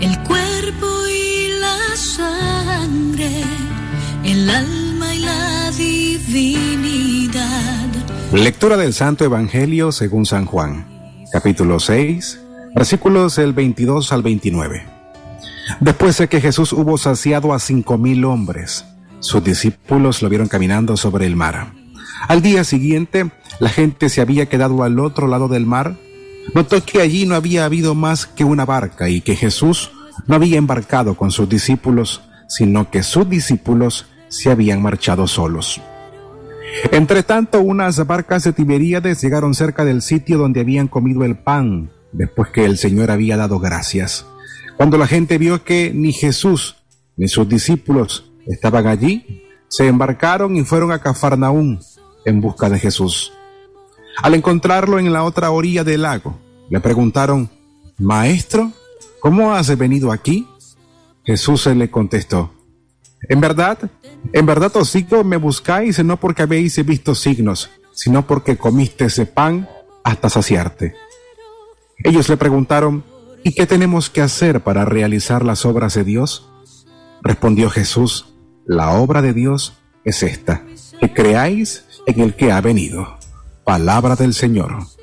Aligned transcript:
el 0.00 0.18
cuerpo 0.22 0.86
y 1.08 1.48
la 1.60 1.96
sangre, 1.96 3.42
el 4.24 4.50
alma 4.50 5.14
y 5.14 5.18
la 5.20 5.70
divinidad. 5.72 7.42
Lectura 8.32 8.76
del 8.76 8.92
Santo 8.92 9.24
Evangelio 9.24 9.92
según 9.92 10.26
San 10.26 10.44
Juan, 10.44 10.86
capítulo 11.32 11.80
6, 11.80 12.40
versículos 12.74 13.36
del 13.36 13.52
22 13.52 14.12
al 14.12 14.22
29. 14.22 14.84
Después 15.80 16.18
de 16.18 16.28
que 16.28 16.40
Jesús 16.40 16.72
hubo 16.72 16.98
saciado 16.98 17.52
a 17.54 17.58
cinco 17.58 17.98
mil 17.98 18.24
hombres, 18.24 18.84
sus 19.20 19.42
discípulos 19.42 20.20
lo 20.22 20.28
vieron 20.28 20.48
caminando 20.48 20.96
sobre 20.96 21.26
el 21.26 21.36
mar. 21.36 21.72
Al 22.28 22.42
día 22.42 22.64
siguiente, 22.64 23.30
la 23.58 23.68
gente 23.68 24.08
se 24.08 24.20
había 24.20 24.46
quedado 24.46 24.82
al 24.82 24.98
otro 24.98 25.26
lado 25.26 25.48
del 25.48 25.66
mar. 25.66 25.96
Notó 26.52 26.84
que 26.84 27.00
allí 27.00 27.26
no 27.26 27.34
había 27.34 27.64
habido 27.64 27.94
más 27.94 28.26
que 28.26 28.44
una 28.44 28.64
barca 28.64 29.08
y 29.08 29.20
que 29.20 29.36
Jesús 29.36 29.90
no 30.26 30.34
había 30.36 30.58
embarcado 30.58 31.16
con 31.16 31.30
sus 31.30 31.48
discípulos, 31.48 32.22
sino 32.48 32.90
que 32.90 33.02
sus 33.02 33.28
discípulos 33.28 34.06
se 34.28 34.50
habían 34.50 34.82
marchado 34.82 35.26
solos. 35.26 35.80
Entre 36.90 37.22
tanto, 37.22 37.60
unas 37.60 38.04
barcas 38.06 38.44
de 38.44 38.52
Tiberíades 38.52 39.20
llegaron 39.22 39.54
cerca 39.54 39.84
del 39.84 40.02
sitio 40.02 40.38
donde 40.38 40.60
habían 40.60 40.88
comido 40.88 41.24
el 41.24 41.36
pan, 41.36 41.90
después 42.12 42.50
que 42.50 42.64
el 42.64 42.78
Señor 42.78 43.10
había 43.10 43.36
dado 43.36 43.58
gracias. 43.58 44.26
Cuando 44.76 44.98
la 44.98 45.06
gente 45.06 45.38
vio 45.38 45.62
que 45.62 45.92
ni 45.94 46.12
Jesús 46.12 46.76
ni 47.16 47.28
sus 47.28 47.48
discípulos 47.48 48.32
estaban 48.46 48.86
allí, 48.86 49.44
se 49.68 49.86
embarcaron 49.86 50.56
y 50.56 50.64
fueron 50.64 50.92
a 50.92 50.98
Cafarnaún 50.98 51.80
en 52.24 52.40
busca 52.40 52.68
de 52.68 52.78
Jesús. 52.78 53.32
Al 54.22 54.34
encontrarlo 54.34 54.98
en 54.98 55.12
la 55.12 55.24
otra 55.24 55.50
orilla 55.50 55.84
del 55.84 56.02
lago, 56.02 56.38
le 56.74 56.80
preguntaron, 56.80 57.48
Maestro, 57.98 58.72
¿cómo 59.20 59.54
has 59.54 59.78
venido 59.78 60.10
aquí? 60.10 60.48
Jesús 61.24 61.62
se 61.62 61.74
le 61.76 61.88
contestó, 61.88 62.52
En 63.28 63.40
verdad, 63.40 63.78
en 64.32 64.44
verdad 64.44 64.76
os 64.76 64.92
digo, 64.92 65.22
me 65.22 65.36
buscáis 65.36 66.02
no 66.04 66.18
porque 66.18 66.42
habéis 66.42 66.84
visto 66.84 67.14
signos, 67.14 67.70
sino 67.92 68.26
porque 68.26 68.56
comiste 68.56 69.04
ese 69.04 69.24
pan 69.24 69.68
hasta 70.02 70.28
saciarte. 70.28 70.96
Ellos 72.02 72.28
le 72.28 72.36
preguntaron, 72.36 73.04
¿Y 73.44 73.52
qué 73.52 73.68
tenemos 73.68 74.10
que 74.10 74.22
hacer 74.22 74.62
para 74.62 74.84
realizar 74.84 75.44
las 75.44 75.64
obras 75.64 75.94
de 75.94 76.02
Dios? 76.02 76.50
Respondió 77.22 77.70
Jesús, 77.70 78.34
la 78.66 78.94
obra 78.94 79.22
de 79.22 79.32
Dios 79.32 79.74
es 80.04 80.24
esta, 80.24 80.64
que 80.98 81.12
creáis 81.12 81.84
en 82.08 82.18
el 82.18 82.34
que 82.34 82.50
ha 82.50 82.60
venido. 82.60 83.16
Palabra 83.62 84.16
del 84.16 84.34
Señor. 84.34 84.93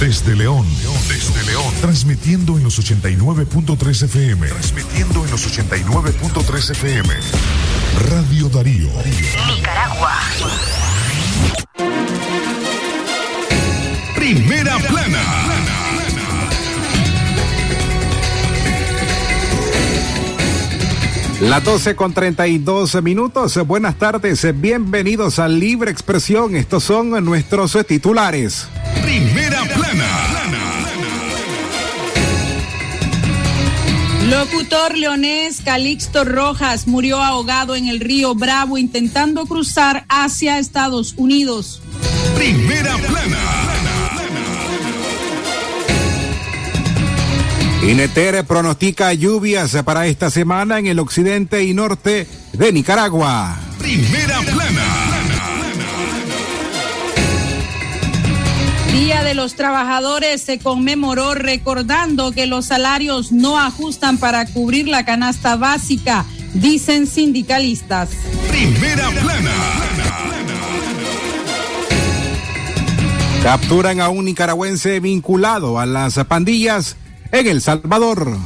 Desde 0.00 0.34
León, 0.36 0.66
desde 1.08 1.44
León, 1.44 1.72
transmitiendo 1.80 2.58
en 2.58 2.64
los 2.64 2.78
89.3 2.78 4.04
FM, 4.04 4.48
transmitiendo 4.48 5.24
en 5.24 5.30
los 5.30 5.46
89.3 5.46 6.70
FM. 6.70 7.14
Radio 8.10 8.48
Darío. 8.48 8.90
Nicaragua. 9.46 10.12
Primera 14.14 14.78
plana. 14.78 15.22
Las 21.40 21.64
12 21.64 21.94
con 21.94 22.14
32 22.14 23.02
minutos. 23.02 23.58
Buenas 23.66 23.98
tardes. 23.98 24.60
Bienvenidos 24.60 25.38
a 25.38 25.48
Libre 25.48 25.90
Expresión. 25.90 26.56
Estos 26.56 26.84
son 26.84 27.24
nuestros 27.24 27.76
titulares. 27.86 28.68
Locutor 34.28 34.96
leonés 34.96 35.60
Calixto 35.62 36.24
Rojas 36.24 36.86
murió 36.86 37.18
ahogado 37.18 37.76
en 37.76 37.88
el 37.88 38.00
río 38.00 38.34
Bravo 38.34 38.78
intentando 38.78 39.44
cruzar 39.44 40.06
hacia 40.08 40.58
Estados 40.58 41.14
Unidos. 41.16 41.82
Primera 42.34 42.96
plana. 42.96 43.38
Inetere 47.86 48.44
pronostica 48.44 49.12
lluvias 49.12 49.76
para 49.84 50.06
esta 50.06 50.30
semana 50.30 50.78
en 50.78 50.86
el 50.86 50.98
occidente 50.98 51.62
y 51.64 51.74
norte 51.74 52.26
de 52.54 52.72
Nicaragua. 52.72 53.58
Primera 53.78 54.40
plana. 54.40 55.03
Día 58.94 59.24
de 59.24 59.34
los 59.34 59.56
Trabajadores 59.56 60.40
se 60.40 60.60
conmemoró 60.60 61.34
recordando 61.34 62.30
que 62.30 62.46
los 62.46 62.66
salarios 62.66 63.32
no 63.32 63.58
ajustan 63.58 64.18
para 64.18 64.46
cubrir 64.46 64.86
la 64.86 65.04
canasta 65.04 65.56
básica, 65.56 66.24
dicen 66.54 67.08
sindicalistas. 67.08 68.10
Primera 68.48 69.10
plana. 69.10 69.52
Capturan 73.42 74.00
a 74.00 74.10
un 74.10 74.26
nicaragüense 74.26 75.00
vinculado 75.00 75.80
a 75.80 75.86
las 75.86 76.14
pandillas 76.26 76.96
en 77.32 77.48
El 77.48 77.62
Salvador. 77.62 78.38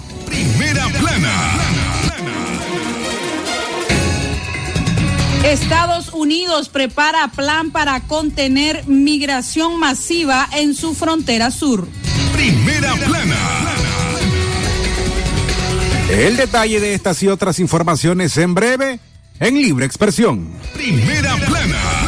Estados 5.44 6.12
Unidos 6.12 6.68
prepara 6.68 7.28
plan 7.28 7.70
para 7.70 8.00
contener 8.00 8.86
migración 8.86 9.78
masiva 9.78 10.48
en 10.52 10.74
su 10.74 10.94
frontera 10.94 11.50
sur. 11.50 11.88
Primera 12.32 12.94
plana. 12.94 13.36
El 16.10 16.36
detalle 16.36 16.80
de 16.80 16.94
estas 16.94 17.22
y 17.22 17.28
otras 17.28 17.58
informaciones 17.60 18.36
en 18.36 18.54
breve 18.54 19.00
en 19.40 19.54
Libre 19.54 19.86
Expresión. 19.86 20.52
Primera 20.74 21.36
plana. 21.36 22.07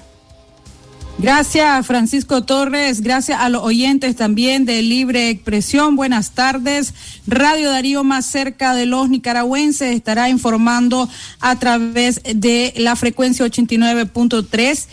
Gracias, 1.18 1.88
Francisco 1.88 2.44
Torres. 2.44 3.02
Gracias 3.02 3.40
a 3.40 3.48
los 3.48 3.64
oyentes 3.64 4.18
también 4.18 4.66
de 4.66 4.82
Libre 4.82 5.30
Expresión. 5.30 5.96
Buenas 5.96 6.32
tardes. 6.32 6.94
Radio 7.26 7.72
Darío 7.72 8.04
más 8.04 8.26
cerca 8.26 8.76
de 8.76 8.86
los 8.86 9.10
nicaragüenses 9.10 9.96
estará 9.96 10.30
informando 10.30 11.10
a 11.40 11.58
través 11.58 12.22
de 12.24 12.74
la 12.76 12.98
frecuencia 12.98 13.46
89.3. 13.46 14.88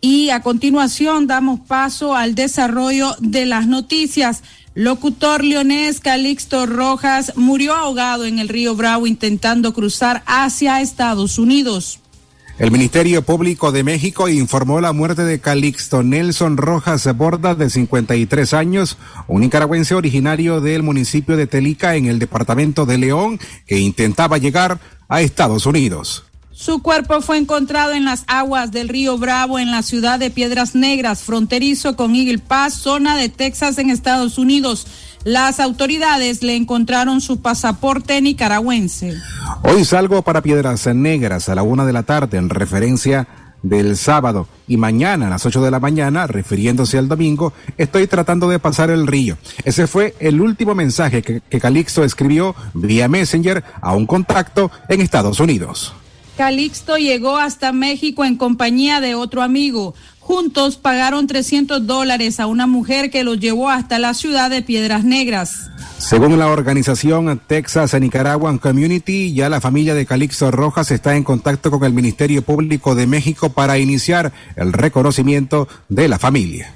Y 0.00 0.30
a 0.30 0.42
continuación 0.42 1.26
damos 1.26 1.58
paso 1.60 2.14
al 2.14 2.36
desarrollo 2.36 3.16
de 3.18 3.44
las 3.44 3.66
noticias. 3.66 4.42
Locutor 4.74 5.42
leonés 5.42 5.98
Calixto 5.98 6.66
Rojas 6.66 7.32
murió 7.36 7.74
ahogado 7.74 8.26
en 8.26 8.38
el 8.38 8.48
río 8.48 8.76
Bravo 8.76 9.06
intentando 9.08 9.74
cruzar 9.74 10.22
hacia 10.26 10.80
Estados 10.80 11.38
Unidos. 11.38 12.00
El 12.56 12.70
Ministerio 12.70 13.22
Público 13.22 13.72
de 13.72 13.82
México 13.82 14.28
informó 14.28 14.80
la 14.80 14.92
muerte 14.92 15.24
de 15.24 15.40
Calixto 15.40 16.04
Nelson 16.04 16.56
Rojas 16.56 17.04
Borda, 17.16 17.56
de 17.56 17.68
53 17.68 18.54
años, 18.54 18.96
un 19.26 19.40
nicaragüense 19.40 19.96
originario 19.96 20.60
del 20.60 20.84
municipio 20.84 21.36
de 21.36 21.48
Telica, 21.48 21.96
en 21.96 22.06
el 22.06 22.20
departamento 22.20 22.86
de 22.86 22.98
León, 22.98 23.40
que 23.66 23.80
intentaba 23.80 24.38
llegar 24.38 24.78
a 25.08 25.20
Estados 25.20 25.66
Unidos. 25.66 26.26
Su 26.52 26.80
cuerpo 26.80 27.20
fue 27.20 27.38
encontrado 27.38 27.92
en 27.92 28.04
las 28.04 28.22
aguas 28.28 28.70
del 28.70 28.88
río 28.88 29.18
Bravo 29.18 29.58
en 29.58 29.72
la 29.72 29.82
ciudad 29.82 30.20
de 30.20 30.30
Piedras 30.30 30.76
Negras, 30.76 31.22
fronterizo 31.24 31.96
con 31.96 32.14
Eagle 32.14 32.38
Pass, 32.38 32.74
zona 32.74 33.16
de 33.16 33.28
Texas 33.28 33.78
en 33.78 33.90
Estados 33.90 34.38
Unidos. 34.38 34.86
Las 35.24 35.58
autoridades 35.58 36.42
le 36.42 36.54
encontraron 36.54 37.22
su 37.22 37.40
pasaporte 37.40 38.20
nicaragüense. 38.20 39.14
Hoy 39.62 39.86
salgo 39.86 40.20
para 40.20 40.42
Piedras 40.42 40.86
Negras 40.86 41.48
a 41.48 41.54
la 41.54 41.62
una 41.62 41.86
de 41.86 41.94
la 41.94 42.02
tarde 42.02 42.36
en 42.36 42.50
referencia 42.50 43.26
del 43.62 43.96
sábado 43.96 44.46
y 44.68 44.76
mañana 44.76 45.28
a 45.28 45.30
las 45.30 45.46
ocho 45.46 45.62
de 45.62 45.70
la 45.70 45.80
mañana, 45.80 46.26
refiriéndose 46.26 46.98
al 46.98 47.08
domingo, 47.08 47.54
estoy 47.78 48.06
tratando 48.06 48.50
de 48.50 48.58
pasar 48.58 48.90
el 48.90 49.06
río. 49.06 49.38
Ese 49.64 49.86
fue 49.86 50.14
el 50.20 50.42
último 50.42 50.74
mensaje 50.74 51.22
que, 51.22 51.40
que 51.40 51.58
Calixto 51.58 52.04
escribió 52.04 52.54
vía 52.74 53.08
Messenger 53.08 53.64
a 53.80 53.94
un 53.94 54.04
contacto 54.04 54.70
en 54.90 55.00
Estados 55.00 55.40
Unidos. 55.40 55.94
Calixto 56.36 56.96
llegó 56.96 57.38
hasta 57.38 57.72
México 57.72 58.24
en 58.24 58.36
compañía 58.36 59.00
de 59.00 59.14
otro 59.14 59.40
amigo. 59.40 59.94
Juntos 60.24 60.78
pagaron 60.78 61.26
300 61.26 61.86
dólares 61.86 62.40
a 62.40 62.46
una 62.46 62.66
mujer 62.66 63.10
que 63.10 63.24
los 63.24 63.38
llevó 63.38 63.68
hasta 63.68 63.98
la 63.98 64.14
ciudad 64.14 64.48
de 64.48 64.62
Piedras 64.62 65.04
Negras. 65.04 65.68
Según 65.98 66.38
la 66.38 66.46
organización 66.46 67.38
Texas 67.46 67.92
Nicaraguan 68.00 68.56
Community, 68.56 69.34
ya 69.34 69.50
la 69.50 69.60
familia 69.60 69.94
de 69.94 70.06
Calixto 70.06 70.50
Rojas 70.50 70.90
está 70.92 71.14
en 71.14 71.24
contacto 71.24 71.70
con 71.70 71.84
el 71.84 71.92
Ministerio 71.92 72.40
Público 72.40 72.94
de 72.94 73.06
México 73.06 73.50
para 73.50 73.76
iniciar 73.76 74.32
el 74.56 74.72
reconocimiento 74.72 75.68
de 75.90 76.08
la 76.08 76.18
familia. 76.18 76.72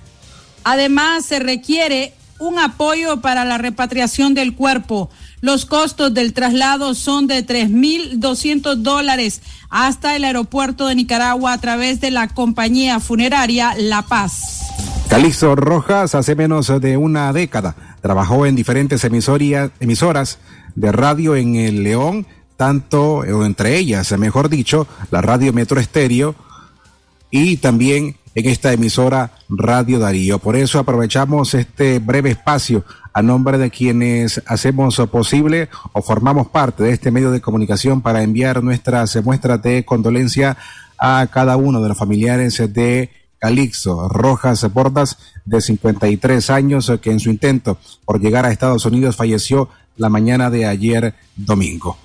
Además, 0.64 1.24
se 1.24 1.38
requiere 1.38 2.12
un 2.38 2.58
apoyo 2.58 3.22
para 3.22 3.46
la 3.46 3.56
repatriación 3.56 4.34
del 4.34 4.54
cuerpo. 4.56 5.08
Los 5.40 5.66
costos 5.66 6.12
del 6.14 6.32
traslado 6.32 6.94
son 6.94 7.26
de 7.26 7.46
3.200 7.46 8.76
dólares 8.76 9.40
hasta 9.70 10.16
el 10.16 10.24
aeropuerto 10.24 10.88
de 10.88 10.96
Nicaragua 10.96 11.52
a 11.52 11.60
través 11.60 12.00
de 12.00 12.10
la 12.10 12.28
compañía 12.28 12.98
funeraria 12.98 13.74
La 13.78 14.02
Paz. 14.02 14.62
Calixto 15.08 15.54
Rojas 15.56 16.14
hace 16.14 16.34
menos 16.34 16.72
de 16.80 16.96
una 16.96 17.32
década 17.32 17.76
trabajó 18.02 18.46
en 18.46 18.56
diferentes 18.56 19.04
emisoras 19.04 20.38
de 20.74 20.92
radio 20.92 21.34
en 21.34 21.56
el 21.56 21.82
León, 21.82 22.26
tanto 22.56 23.24
entre 23.24 23.78
ellas, 23.78 24.12
mejor 24.18 24.48
dicho, 24.48 24.86
la 25.10 25.22
radio 25.22 25.52
Metro 25.52 25.80
Estéreo 25.80 26.34
y 27.30 27.56
también 27.58 28.16
en 28.34 28.48
esta 28.48 28.72
emisora 28.72 29.32
Radio 29.48 29.98
Darío. 29.98 30.38
Por 30.38 30.56
eso 30.56 30.78
aprovechamos 30.78 31.54
este 31.54 31.98
breve 31.98 32.30
espacio 32.30 32.84
a 33.12 33.22
nombre 33.22 33.58
de 33.58 33.70
quienes 33.70 34.42
hacemos 34.46 34.96
posible 35.10 35.68
o 35.92 36.02
formamos 36.02 36.48
parte 36.48 36.82
de 36.82 36.92
este 36.92 37.10
medio 37.10 37.30
de 37.30 37.40
comunicación 37.40 38.00
para 38.00 38.22
enviar 38.22 38.62
nuestras 38.62 39.22
muestras 39.24 39.62
de 39.62 39.84
condolencia 39.84 40.56
a 40.98 41.26
cada 41.32 41.56
uno 41.56 41.80
de 41.80 41.88
los 41.88 41.98
familiares 41.98 42.62
de 42.72 43.10
Calixto 43.38 44.08
Rojas 44.08 44.72
Bordas, 44.72 45.16
de 45.44 45.60
53 45.60 46.50
años, 46.50 46.92
que 47.00 47.10
en 47.10 47.20
su 47.20 47.30
intento 47.30 47.78
por 48.04 48.20
llegar 48.20 48.44
a 48.44 48.50
Estados 48.50 48.84
Unidos 48.84 49.16
falleció 49.16 49.68
la 49.96 50.08
mañana 50.08 50.50
de 50.50 50.66
ayer 50.66 51.14
domingo. 51.36 51.98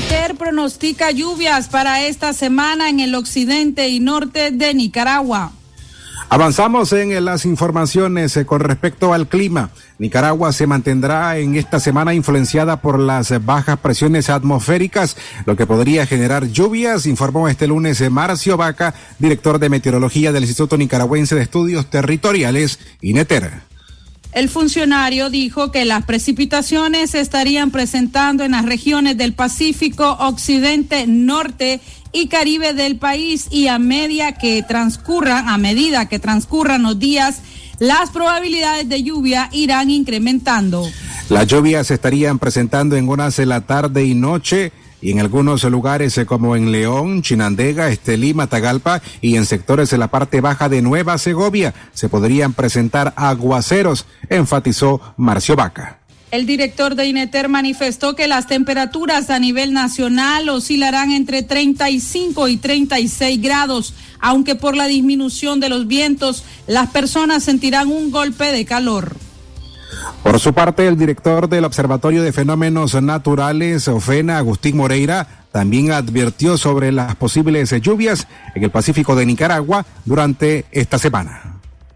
Ineter 0.00 0.34
pronostica 0.34 1.10
lluvias 1.10 1.68
para 1.68 2.06
esta 2.06 2.32
semana 2.32 2.88
en 2.88 3.00
el 3.00 3.14
occidente 3.14 3.90
y 3.90 4.00
norte 4.00 4.50
de 4.50 4.72
Nicaragua. 4.72 5.52
Avanzamos 6.30 6.94
en 6.94 7.22
las 7.22 7.44
informaciones 7.44 8.34
eh, 8.38 8.46
con 8.46 8.60
respecto 8.60 9.12
al 9.12 9.28
clima. 9.28 9.68
Nicaragua 9.98 10.54
se 10.54 10.66
mantendrá 10.66 11.36
en 11.36 11.54
esta 11.54 11.80
semana 11.80 12.14
influenciada 12.14 12.80
por 12.80 12.98
las 12.98 13.44
bajas 13.44 13.78
presiones 13.80 14.30
atmosféricas, 14.30 15.18
lo 15.44 15.54
que 15.54 15.66
podría 15.66 16.06
generar 16.06 16.46
lluvias, 16.46 17.04
informó 17.04 17.48
este 17.48 17.66
lunes 17.66 18.00
eh, 18.00 18.08
Marcio 18.08 18.56
Vaca, 18.56 18.94
director 19.18 19.58
de 19.58 19.68
meteorología 19.68 20.32
del 20.32 20.44
Instituto 20.44 20.78
Nicaragüense 20.78 21.34
de 21.34 21.42
Estudios 21.42 21.90
Territoriales, 21.90 22.78
INETER. 23.02 23.69
El 24.32 24.48
funcionario 24.48 25.28
dijo 25.28 25.72
que 25.72 25.84
las 25.84 26.04
precipitaciones 26.04 27.10
se 27.10 27.20
estarían 27.20 27.72
presentando 27.72 28.44
en 28.44 28.52
las 28.52 28.64
regiones 28.64 29.16
del 29.16 29.32
Pacífico, 29.32 30.16
Occidente, 30.20 31.06
Norte 31.08 31.80
y 32.12 32.28
Caribe 32.28 32.72
del 32.72 32.96
país 32.96 33.48
y 33.50 33.66
a 33.66 33.80
medida 33.80 34.32
que 34.32 34.62
transcurran, 34.62 35.48
a 35.48 35.58
medida 35.58 36.08
que 36.08 36.20
transcurran 36.20 36.82
los 36.82 36.98
días, 36.98 37.40
las 37.80 38.10
probabilidades 38.10 38.88
de 38.88 39.02
lluvia 39.02 39.48
irán 39.52 39.90
incrementando. 39.90 40.86
Las 41.28 41.48
lluvias 41.48 41.88
se 41.88 41.94
estarían 41.94 42.38
presentando 42.38 42.96
en 42.96 43.08
horas 43.08 43.36
de 43.36 43.46
la 43.46 43.62
tarde 43.62 44.04
y 44.04 44.14
noche 44.14 44.72
y 45.02 45.10
en 45.12 45.20
algunos 45.20 45.64
lugares 45.64 46.16
eh, 46.18 46.26
como 46.26 46.56
en 46.56 46.72
León, 46.72 47.22
Chinandega, 47.22 47.88
Estelí, 47.88 48.34
Matagalpa 48.34 49.02
y 49.20 49.36
en 49.36 49.46
sectores 49.46 49.90
de 49.90 49.98
la 49.98 50.08
parte 50.08 50.40
baja 50.40 50.68
de 50.68 50.82
Nueva 50.82 51.18
Segovia 51.18 51.74
se 51.92 52.08
podrían 52.08 52.52
presentar 52.52 53.12
aguaceros, 53.16 54.06
enfatizó 54.28 55.00
Marcio 55.16 55.56
Vaca. 55.56 56.00
El 56.30 56.46
director 56.46 56.94
de 56.94 57.06
INETER 57.06 57.48
manifestó 57.48 58.14
que 58.14 58.28
las 58.28 58.46
temperaturas 58.46 59.30
a 59.30 59.40
nivel 59.40 59.72
nacional 59.72 60.48
oscilarán 60.48 61.10
entre 61.10 61.42
35 61.42 62.46
y 62.46 62.56
36 62.56 63.42
grados, 63.42 63.94
aunque 64.20 64.54
por 64.54 64.76
la 64.76 64.86
disminución 64.86 65.58
de 65.58 65.68
los 65.68 65.88
vientos 65.88 66.44
las 66.68 66.90
personas 66.90 67.42
sentirán 67.42 67.88
un 67.88 68.12
golpe 68.12 68.52
de 68.52 68.64
calor. 68.64 69.16
Por 70.22 70.38
su 70.38 70.52
parte, 70.52 70.86
el 70.86 70.96
director 70.96 71.48
del 71.48 71.64
Observatorio 71.64 72.22
de 72.22 72.32
Fenómenos 72.32 72.94
Naturales, 73.02 73.88
OFENA, 73.88 74.38
Agustín 74.38 74.76
Moreira, 74.76 75.26
también 75.50 75.92
advirtió 75.92 76.56
sobre 76.56 76.92
las 76.92 77.16
posibles 77.16 77.70
lluvias 77.80 78.28
en 78.54 78.62
el 78.64 78.70
Pacífico 78.70 79.16
de 79.16 79.26
Nicaragua 79.26 79.84
durante 80.04 80.66
esta 80.70 80.98
semana. 80.98 81.49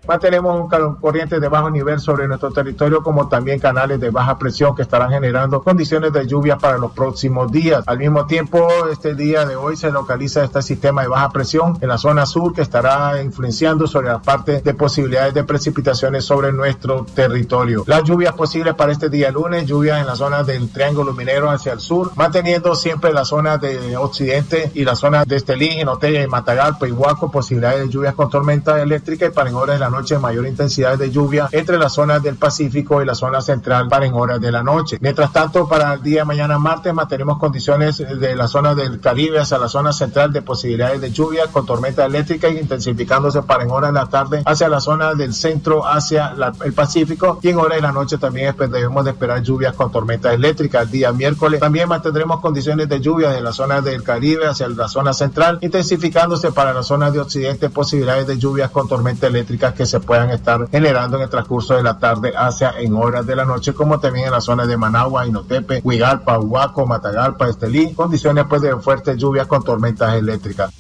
Mantenemos 0.07 0.61
un 0.61 0.95
corriente 0.97 1.41
de 1.41 1.49
bajo 1.49 1.71
nivel 1.71 1.99
sobre 1.99 2.29
nuestro 2.29 2.51
territorio, 2.51 3.03
como 3.03 3.29
también 3.29 3.59
canales 3.59 3.99
de 4.01 4.11
baja 4.11 4.39
presión 4.39 4.75
que 4.75 4.83
estarán 4.83 5.11
generando 5.11 5.63
condiciones 5.63 6.13
de 6.13 6.27
lluvia 6.27 6.59
para 6.59 6.77
los 6.77 6.93
próximos 6.93 7.51
días. 7.51 7.83
Al 7.87 7.99
mismo 7.99 8.27
tiempo, 8.27 8.69
este 8.91 9.15
día 9.15 9.47
de 9.47 9.57
hoy 9.57 9.77
se 9.77 9.91
localiza 9.91 10.45
este 10.45 10.61
sistema 10.61 11.03
de 11.03 11.09
baja 11.09 11.31
presión 11.31 11.79
en 11.81 11.89
la 11.89 11.97
zona 11.97 12.27
sur 12.27 12.53
que 12.53 12.63
estará 12.63 13.23
influenciando 13.23 13.87
sobre 13.87 14.09
la 14.09 14.21
parte 14.21 14.61
de 14.61 14.75
posibilidades 14.75 15.33
de 15.33 15.45
precipitaciones 15.45 16.25
sobre 16.25 16.53
nuestro 16.53 17.07
territorio. 17.15 17.85
Las 17.87 18.05
lluvias 18.05 18.35
posibles 18.35 18.75
para 18.75 18.93
este 18.93 19.09
día 19.09 19.31
lunes, 19.31 19.67
lluvias 19.67 20.01
en 20.01 20.07
la 20.07 20.17
zona 20.17 20.43
del 20.43 20.69
Triángulo 20.71 21.15
Minero 21.15 21.51
hacia 21.51 21.73
el 21.73 21.81
sur, 21.81 22.13
manteniendo 22.17 22.75
siempre 22.75 23.13
la 23.13 23.25
zona 23.25 23.57
de 23.57 23.97
occidente 23.97 24.71
y 24.75 24.85
la 24.85 24.97
zona 24.97 25.25
de 25.25 25.37
Estelí, 25.37 25.71
Genotella 25.71 26.23
y 26.23 26.27
Matagalpa 26.27 26.87
y 26.87 26.93
Huaco, 26.93 27.31
posibilidades 27.31 27.81
de 27.81 27.89
lluvias 27.89 28.15
con 28.15 28.29
tormenta 28.29 28.83
eléctrica 28.83 29.27
y 29.27 29.31
para 29.31 29.49
en 29.49 29.57
horas 29.57 29.77
de 29.77 29.81
la 29.81 29.94
noche 29.95 30.19
mayor 30.19 30.47
intensidad 30.47 30.99
de 30.99 31.11
lluvia 31.11 31.49
entre 31.53 31.79
las 31.79 31.95
zonas 31.95 32.23
del 32.23 32.37
Pacífico 32.37 33.03
y 33.03 33.07
la 33.07 33.15
zona 33.15 33.41
central 33.41 33.89
para 33.89 34.07
en 34.07 34.15
horas 34.15 34.41
de 34.41 34.51
la 34.53 34.63
noche. 34.63 34.99
Mientras 35.01 35.33
tanto, 35.33 35.69
para 35.69 35.95
el 35.95 36.03
día 36.03 36.21
de 36.21 36.25
mañana 36.27 36.59
martes 36.59 36.93
mantenemos 36.93 37.39
condiciones 37.39 37.99
de 37.99 38.35
la 38.35 38.49
zona 38.49 38.75
del 38.75 39.01
Caribe 39.01 39.39
hacia 39.39 39.59
la 39.59 39.69
zona 39.69 39.93
central 39.93 40.33
de 40.33 40.43
posibilidades 40.43 41.01
de 41.01 41.11
lluvia 41.11 41.47
con 41.47 41.65
tormenta 41.67 42.05
eléctrica 42.05 42.49
y 42.49 42.59
intensificándose 42.59 43.43
para 43.43 43.65
en 43.65 43.71
horas 43.71 43.93
de 43.93 44.01
la 44.01 44.07
tarde 44.07 44.43
hacia 44.45 44.69
la 44.69 44.81
zona 44.81 45.15
del 45.15 45.33
centro 45.33 45.87
hacia 45.87 46.35
el 46.65 46.73
Pacífico 46.73 47.39
y 47.43 47.49
en 47.51 47.59
horas 47.59 47.77
de 47.77 47.83
la 47.83 47.93
noche 47.93 48.19
también 48.19 48.55
debemos 48.59 49.05
de 49.05 49.13
esperar 49.13 49.43
lluvias 49.43 49.75
con 49.75 49.91
tormenta 49.91 50.33
eléctrica. 50.33 50.83
El 50.83 50.91
día 50.91 51.13
miércoles 51.13 51.61
también 51.61 51.89
mantendremos 51.89 52.41
condiciones 52.41 52.89
de 52.89 53.01
lluvia 53.01 53.31
de 53.31 53.41
la 53.41 53.53
zona 53.53 53.81
del 53.81 54.03
Caribe 54.03 54.47
hacia 54.47 54.69
la 54.69 54.89
zona 54.89 55.13
central, 55.13 55.59
intensificándose 55.63 56.53
para 56.53 56.73
la 56.73 56.83
zona 56.83 57.11
de 57.11 57.21
occidente 57.21 57.71
posibilidades 57.71 58.27
de 58.27 58.39
lluvias 58.39 58.71
con 58.71 58.89
tormenta 58.89 59.27
eléctrica 59.27 59.75
que 59.75 59.84
se 59.87 60.01
puedan 60.01 60.31
estar 60.31 60.69
generando 60.71 61.17
en 61.17 61.25
el 61.25 61.31
transcurso 61.31 61.75
de 61.75 61.83
la 61.83 61.99
tarde 61.99 62.33
hacia 62.37 62.75
en 62.79 62.95
horas 62.95 63.27
de 63.27 63.37
la 63.37 63.45
noche, 63.45 63.73
como 63.73 64.01
también 64.01 64.27
en 64.27 64.33
la 64.33 64.41
zona 64.41 64.67
de 64.67 64.77
Managua, 64.77 65.27
Inotepe, 65.27 65.81
Huigalpa, 65.85 66.39
Huaco, 66.39 66.87
Matagalpa, 66.87 67.49
Estelí, 67.49 67.93
condiciones 67.95 68.45
pues 68.49 68.63
de 68.63 68.77
fuertes 68.77 69.17
lluvias 69.17 69.47
con 69.47 69.63
tormentas 69.63 70.15
eléctricas. 70.15 70.73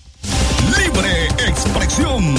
Libre 0.78 1.26
expresión. 1.46 2.34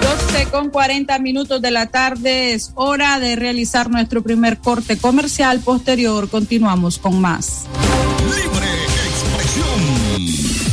12 0.00 0.46
con 0.50 0.70
40 0.70 1.18
minutos 1.18 1.62
de 1.62 1.70
la 1.70 1.86
tarde 1.86 2.52
es 2.54 2.72
hora 2.74 3.18
de 3.18 3.36
realizar 3.36 3.90
nuestro 3.90 4.22
primer 4.22 4.58
corte 4.58 4.98
comercial. 4.98 5.60
Posterior 5.60 6.28
continuamos 6.28 6.98
con 6.98 7.20
más. 7.20 7.66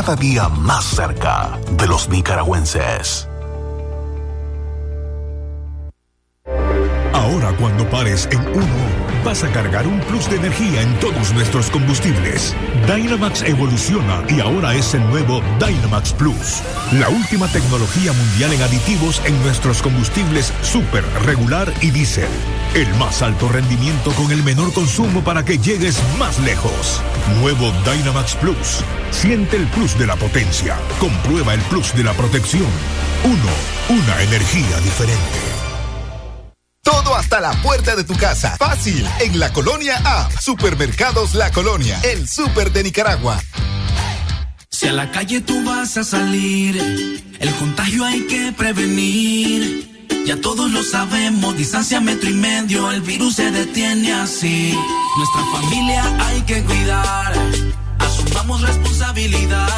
cada 0.00 0.14
día 0.14 0.48
más 0.48 0.84
cerca 0.84 1.58
de 1.72 1.88
los 1.88 2.08
nicaragüenses. 2.08 3.28
Ahora 7.12 7.52
cuando 7.58 7.84
pares 7.90 8.28
en 8.30 8.38
uno, 8.46 9.07
vas 9.24 9.44
a 9.44 9.48
cargar 9.52 9.86
un 9.86 10.00
plus 10.00 10.28
de 10.30 10.36
energía 10.36 10.82
en 10.82 10.94
todos 11.00 11.32
nuestros 11.32 11.70
combustibles. 11.70 12.54
Dynamax 12.86 13.42
evoluciona 13.42 14.22
y 14.28 14.40
ahora 14.40 14.74
es 14.74 14.94
el 14.94 15.06
nuevo 15.08 15.42
Dynamax 15.58 16.12
Plus. 16.12 16.62
La 16.92 17.08
última 17.08 17.48
tecnología 17.48 18.12
mundial 18.12 18.52
en 18.52 18.62
aditivos 18.62 19.22
en 19.24 19.40
nuestros 19.42 19.82
combustibles 19.82 20.52
super, 20.62 21.04
regular 21.24 21.72
y 21.80 21.90
diésel. 21.90 22.28
El 22.74 22.92
más 22.94 23.22
alto 23.22 23.48
rendimiento 23.48 24.12
con 24.12 24.30
el 24.30 24.42
menor 24.42 24.72
consumo 24.72 25.22
para 25.22 25.44
que 25.44 25.58
llegues 25.58 26.00
más 26.18 26.38
lejos. 26.40 27.02
Nuevo 27.40 27.72
Dynamax 27.84 28.34
Plus. 28.36 28.84
Siente 29.10 29.56
el 29.56 29.66
plus 29.68 29.98
de 29.98 30.06
la 30.06 30.16
potencia. 30.16 30.76
Comprueba 30.98 31.54
el 31.54 31.60
plus 31.62 31.94
de 31.94 32.04
la 32.04 32.12
protección. 32.12 32.68
Uno, 33.24 34.00
una 34.00 34.22
energía 34.22 34.80
diferente. 34.80 35.57
Todo 36.90 37.14
hasta 37.14 37.38
la 37.38 37.52
puerta 37.60 37.96
de 37.96 38.02
tu 38.02 38.14
casa. 38.14 38.56
Fácil. 38.56 39.06
En 39.20 39.38
la 39.38 39.52
Colonia 39.52 40.00
A. 40.06 40.30
Supermercados 40.40 41.34
La 41.34 41.50
Colonia. 41.50 42.00
El 42.02 42.26
súper 42.26 42.72
de 42.72 42.82
Nicaragua. 42.82 43.38
Si 44.70 44.88
a 44.88 44.92
la 44.92 45.10
calle 45.10 45.42
tú 45.42 45.62
vas 45.66 45.98
a 45.98 46.04
salir, 46.04 46.78
el 47.40 47.54
contagio 47.56 48.06
hay 48.06 48.26
que 48.26 48.54
prevenir. 48.56 50.08
Ya 50.24 50.40
todos 50.40 50.70
lo 50.70 50.82
sabemos, 50.82 51.58
distancia 51.58 52.00
metro 52.00 52.30
y 52.30 52.34
medio, 52.34 52.90
el 52.90 53.02
virus 53.02 53.34
se 53.34 53.50
detiene 53.50 54.14
así. 54.14 54.74
Nuestra 55.18 55.60
familia 55.60 56.04
hay 56.26 56.40
que 56.42 56.64
cuidar, 56.64 57.34
asumamos 57.98 58.62
responsabilidad. 58.62 59.68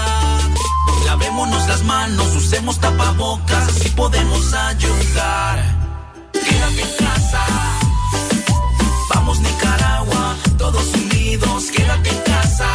Lavémonos 1.07 1.67
las 1.67 1.83
manos, 1.83 2.37
usemos 2.37 2.79
tapabocas, 2.79 3.69
así 3.69 3.89
podemos 3.91 4.55
ayudar. 4.55 5.80
Quédate 6.47 6.83
en 6.83 7.07
casa. 7.07 7.43
Vamos 9.15 9.41
Nicaragua, 9.41 10.37
todos 10.59 10.87
unidos, 10.95 11.71
quédate 11.71 12.11
en 12.11 12.21
casa. 12.23 12.69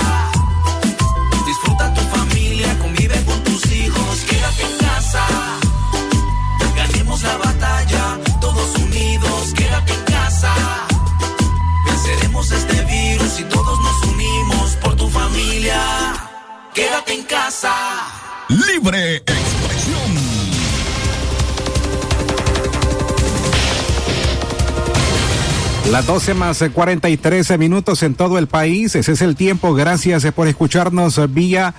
Disfruta 1.46 1.94
tu 1.94 2.02
familia, 2.16 2.78
convive 2.80 3.24
con 3.26 3.44
tus 3.44 3.66
hijos, 3.72 4.26
quédate 4.30 4.64
en 4.64 4.78
casa. 4.78 5.26
Ganemos 6.76 7.22
la 7.24 7.38
batalla, 7.38 8.20
todos 8.42 8.76
unidos, 8.78 9.54
quédate 9.56 9.94
en 9.94 10.04
casa. 10.04 10.54
Venceremos 11.86 12.52
este 12.52 12.84
virus 12.84 13.40
y 13.40 13.44
todos 13.44 13.80
nos 13.80 14.04
unimos 14.14 14.76
por 14.82 14.96
tu 14.96 15.10
familia. 15.10 15.82
Quédate 16.74 17.14
en 17.14 17.24
casa. 17.24 17.74
Libre 18.50 19.24
Las 25.92 26.08
12 26.08 26.34
más 26.34 26.64
43 26.74 27.60
minutos 27.60 28.02
en 28.04 28.16
todo 28.16 28.40
el 28.40 28.48
país. 28.48 28.96
Ese 28.96 29.12
es 29.12 29.22
el 29.22 29.36
tiempo. 29.36 29.76
Gracias 29.76 30.26
por 30.34 30.48
escucharnos 30.48 31.32
vía 31.32 31.76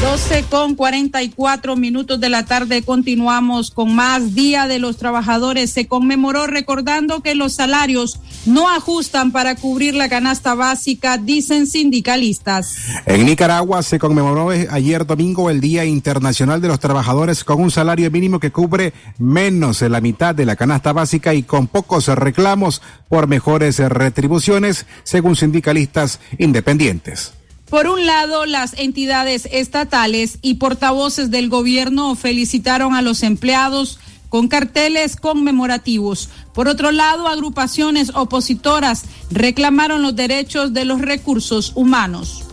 12 0.00 0.44
con 0.50 0.74
44 0.74 1.74
minutos 1.74 2.20
de 2.20 2.28
la 2.28 2.44
tarde 2.44 2.82
continuamos 2.82 3.70
con 3.70 3.94
más 3.94 4.34
Día 4.34 4.66
de 4.66 4.78
los 4.78 4.98
Trabajadores. 4.98 5.72
Se 5.72 5.86
conmemoró 5.86 6.46
recordando 6.46 7.22
que 7.22 7.34
los 7.34 7.54
salarios 7.54 8.20
no 8.44 8.68
ajustan 8.68 9.32
para 9.32 9.56
cubrir 9.56 9.94
la 9.94 10.10
canasta 10.10 10.54
básica, 10.54 11.16
dicen 11.16 11.66
sindicalistas. 11.66 12.76
En 13.06 13.24
Nicaragua 13.24 13.82
se 13.82 13.98
conmemoró 13.98 14.50
ayer 14.50 15.06
domingo 15.06 15.48
el 15.48 15.60
Día 15.62 15.86
Internacional 15.86 16.60
de 16.60 16.68
los 16.68 16.78
Trabajadores 16.78 17.42
con 17.42 17.60
un 17.60 17.70
salario 17.70 18.10
mínimo 18.10 18.38
que 18.38 18.52
cubre 18.52 18.92
menos 19.18 19.80
de 19.80 19.88
la 19.88 20.02
mitad 20.02 20.34
de 20.34 20.44
la 20.44 20.56
canasta 20.56 20.92
básica 20.92 21.32
y 21.32 21.42
con 21.42 21.68
pocos 21.68 22.08
reclamos 22.08 22.82
por 23.08 23.28
mejores 23.28 23.78
retribuciones, 23.78 24.84
según 25.04 25.36
sindicalistas 25.36 26.20
independientes. 26.38 27.32
Por 27.68 27.88
un 27.88 28.06
lado, 28.06 28.46
las 28.46 28.74
entidades 28.78 29.48
estatales 29.50 30.38
y 30.40 30.54
portavoces 30.54 31.30
del 31.32 31.48
gobierno 31.48 32.14
felicitaron 32.14 32.94
a 32.94 33.02
los 33.02 33.24
empleados 33.24 33.98
con 34.28 34.46
carteles 34.46 35.16
conmemorativos. 35.16 36.28
Por 36.54 36.68
otro 36.68 36.92
lado, 36.92 37.26
agrupaciones 37.26 38.12
opositoras 38.14 39.04
reclamaron 39.30 40.02
los 40.02 40.14
derechos 40.14 40.72
de 40.74 40.84
los 40.84 41.00
recursos 41.00 41.72
humanos. 41.74 42.44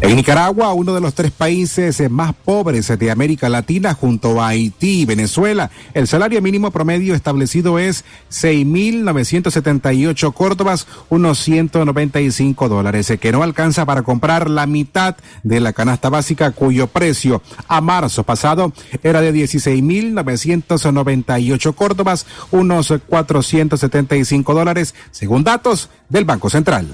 En 0.00 0.14
Nicaragua, 0.14 0.72
uno 0.74 0.94
de 0.94 1.00
los 1.00 1.14
tres 1.14 1.32
países 1.32 2.08
más 2.08 2.32
pobres 2.32 2.86
de 2.96 3.10
América 3.10 3.48
Latina, 3.48 3.94
junto 3.94 4.40
a 4.40 4.46
Haití 4.48 5.00
y 5.00 5.06
Venezuela, 5.06 5.72
el 5.92 6.06
salario 6.06 6.40
mínimo 6.40 6.70
promedio 6.70 7.16
establecido 7.16 7.80
es 7.80 8.04
6.978 8.30 10.32
córdobas, 10.32 10.86
unos 11.08 11.40
195 11.40 12.68
dólares, 12.68 13.12
que 13.20 13.32
no 13.32 13.42
alcanza 13.42 13.84
para 13.86 14.02
comprar 14.02 14.48
la 14.48 14.66
mitad 14.66 15.16
de 15.42 15.58
la 15.58 15.72
canasta 15.72 16.10
básica, 16.10 16.52
cuyo 16.52 16.86
precio 16.86 17.42
a 17.66 17.80
marzo 17.80 18.22
pasado 18.22 18.72
era 19.02 19.20
de 19.20 19.34
16.998 19.34 21.74
córdobas, 21.74 22.24
unos 22.52 22.94
475 23.08 24.54
dólares, 24.54 24.94
según 25.10 25.42
datos 25.42 25.90
del 26.08 26.24
Banco 26.24 26.50
Central. 26.50 26.86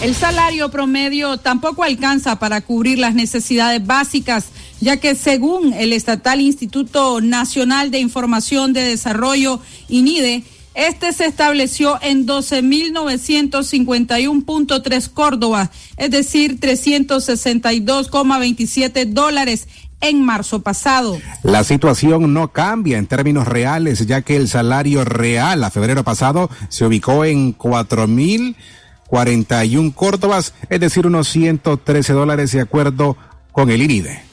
El 0.00 0.14
salario 0.14 0.70
promedio 0.70 1.38
tampoco 1.38 1.82
alcanza 1.82 2.38
para 2.38 2.60
cubrir 2.60 3.00
las 3.00 3.16
necesidades 3.16 3.84
básicas, 3.84 4.50
ya 4.80 4.98
que 4.98 5.16
según 5.16 5.72
el 5.72 5.92
estatal 5.92 6.40
Instituto 6.40 7.20
Nacional 7.20 7.90
de 7.90 7.98
Información 7.98 8.72
de 8.72 8.82
Desarrollo, 8.82 9.58
INIDE, 9.88 10.44
este 10.74 11.12
se 11.12 11.26
estableció 11.26 11.98
en 12.00 12.28
12.951.3 12.28 15.10
Córdoba, 15.12 15.72
es 15.96 16.12
decir, 16.12 16.60
362,27 16.60 19.06
dólares 19.06 19.66
en 20.00 20.24
marzo 20.24 20.60
pasado. 20.60 21.18
La 21.42 21.64
situación 21.64 22.32
no 22.32 22.52
cambia 22.52 22.98
en 22.98 23.08
términos 23.08 23.48
reales, 23.48 24.06
ya 24.06 24.22
que 24.22 24.36
el 24.36 24.46
salario 24.46 25.04
real 25.04 25.64
a 25.64 25.72
febrero 25.72 26.04
pasado 26.04 26.48
se 26.68 26.84
ubicó 26.84 27.24
en 27.24 27.58
4.000 27.58 28.54
41 29.08 29.92
córdobas, 29.94 30.54
es 30.70 30.80
decir, 30.80 31.06
unos 31.06 31.28
113 31.28 32.12
dólares 32.12 32.52
de 32.52 32.60
acuerdo 32.60 33.16
con 33.52 33.70
el 33.70 33.82
INIDE. 33.82 34.28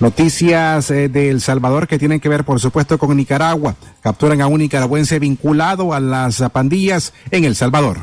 noticias 0.00 0.90
eh, 0.90 1.10
de 1.10 1.28
El 1.28 1.42
Salvador 1.42 1.86
que 1.86 1.98
tienen 1.98 2.20
que 2.20 2.30
ver, 2.30 2.44
por 2.44 2.58
supuesto, 2.58 2.96
con 2.96 3.14
Nicaragua. 3.18 3.76
Capturan 4.00 4.40
a 4.40 4.46
un 4.46 4.60
nicaragüense 4.60 5.18
vinculado 5.18 5.92
a 5.92 6.00
las 6.00 6.42
pandillas 6.54 7.12
en 7.30 7.44
El 7.44 7.54
Salvador. 7.54 7.98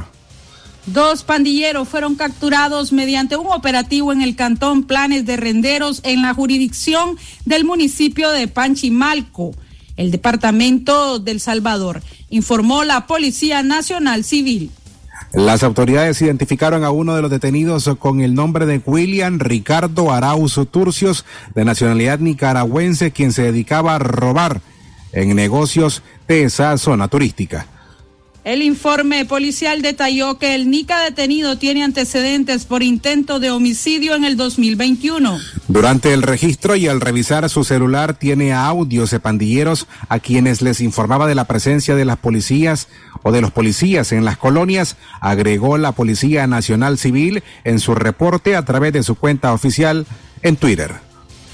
Dos 0.85 1.23
pandilleros 1.23 1.89
fueron 1.89 2.13
capturados 2.13 2.93
mediante 2.93 3.35
un 3.35 3.47
operativo 3.47 4.13
en 4.13 4.21
el 4.21 4.35
cantón 4.35 4.83
Planes 4.83 5.25
de 5.25 5.37
Renderos 5.37 6.01
en 6.03 6.21
la 6.21 6.35
jurisdicción 6.35 7.17
del 7.45 7.65
municipio 7.65 8.29
de 8.29 8.47
Panchimalco 8.47 9.55
el 9.97 10.11
Departamento 10.11 11.19
del 11.19 11.39
Salvador, 11.39 12.01
informó 12.29 12.83
la 12.83 13.07
Policía 13.07 13.63
Nacional 13.63 14.23
Civil. 14.23 14.71
Las 15.33 15.63
autoridades 15.63 16.21
identificaron 16.21 16.83
a 16.83 16.91
uno 16.91 17.15
de 17.15 17.21
los 17.21 17.31
detenidos 17.31 17.89
con 17.99 18.21
el 18.21 18.35
nombre 18.35 18.65
de 18.65 18.81
William 18.85 19.39
Ricardo 19.39 20.11
Arauzo 20.11 20.65
Turcios, 20.65 21.25
de 21.53 21.65
nacionalidad 21.65 22.19
nicaragüense, 22.19 23.11
quien 23.11 23.33
se 23.33 23.43
dedicaba 23.43 23.95
a 23.95 23.99
robar 23.99 24.61
en 25.11 25.35
negocios 25.35 26.03
de 26.27 26.43
esa 26.43 26.77
zona 26.77 27.07
turística. 27.07 27.67
El 28.45 28.61
informe 28.61 29.25
policial 29.25 29.81
detalló 29.81 30.37
que 30.37 30.53
el 30.53 30.69
Nica 30.69 31.01
detenido 31.01 31.57
tiene 31.57 31.83
antecedentes 31.83 32.65
por 32.65 32.83
intento 32.83 33.39
de 33.39 33.49
homicidio 33.49 34.13
en 34.13 34.23
el 34.23 34.37
2021. 34.37 35.39
Durante 35.67 36.13
el 36.13 36.21
registro 36.21 36.75
y 36.75 36.87
al 36.87 37.01
revisar 37.01 37.49
su 37.49 37.63
celular 37.63 38.13
tiene 38.13 38.53
audios 38.53 39.09
de 39.09 39.19
pandilleros 39.19 39.87
a 40.09 40.19
quienes 40.19 40.61
les 40.61 40.79
informaba 40.79 41.25
de 41.25 41.33
la 41.33 41.45
presencia 41.45 41.95
de 41.95 42.05
las 42.05 42.17
policías 42.17 42.87
o 43.23 43.31
de 43.31 43.41
los 43.41 43.49
policías 43.49 44.11
en 44.11 44.23
las 44.23 44.37
colonias, 44.37 44.95
agregó 45.21 45.79
la 45.79 45.93
Policía 45.93 46.45
Nacional 46.45 46.99
Civil 46.99 47.41
en 47.63 47.79
su 47.79 47.95
reporte 47.95 48.55
a 48.55 48.63
través 48.63 48.93
de 48.93 49.01
su 49.01 49.15
cuenta 49.15 49.53
oficial 49.53 50.05
en 50.43 50.55
Twitter. 50.55 50.93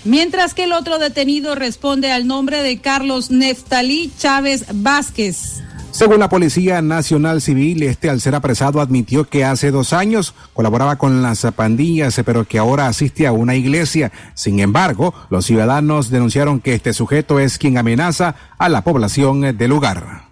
Mientras 0.03 0.53
que 0.53 0.65
el 0.65 0.73
otro 0.73 0.99
detenido 0.99 1.55
responde 1.55 2.11
al 2.11 2.27
nombre 2.27 2.61
de 2.63 2.81
Carlos 2.81 3.31
Neftalí 3.31 4.11
Chávez 4.19 4.65
Vázquez. 4.73 5.61
Según 5.91 6.19
la 6.19 6.29
Policía 6.29 6.81
Nacional 6.81 7.41
Civil, 7.41 7.83
este 7.83 8.09
al 8.09 8.21
ser 8.21 8.33
apresado 8.33 8.79
admitió 8.79 9.25
que 9.25 9.43
hace 9.43 9.71
dos 9.71 9.91
años 9.91 10.33
colaboraba 10.53 10.97
con 10.97 11.21
las 11.21 11.45
pandillas, 11.53 12.19
pero 12.25 12.47
que 12.47 12.57
ahora 12.57 12.87
asiste 12.87 13.27
a 13.27 13.33
una 13.33 13.55
iglesia. 13.55 14.11
Sin 14.33 14.61
embargo, 14.61 15.13
los 15.29 15.45
ciudadanos 15.45 16.09
denunciaron 16.09 16.61
que 16.61 16.73
este 16.73 16.93
sujeto 16.93 17.39
es 17.39 17.57
quien 17.57 17.77
amenaza 17.77 18.35
a 18.57 18.69
la 18.69 18.83
población 18.83 19.57
del 19.57 19.69
lugar. 19.69 20.31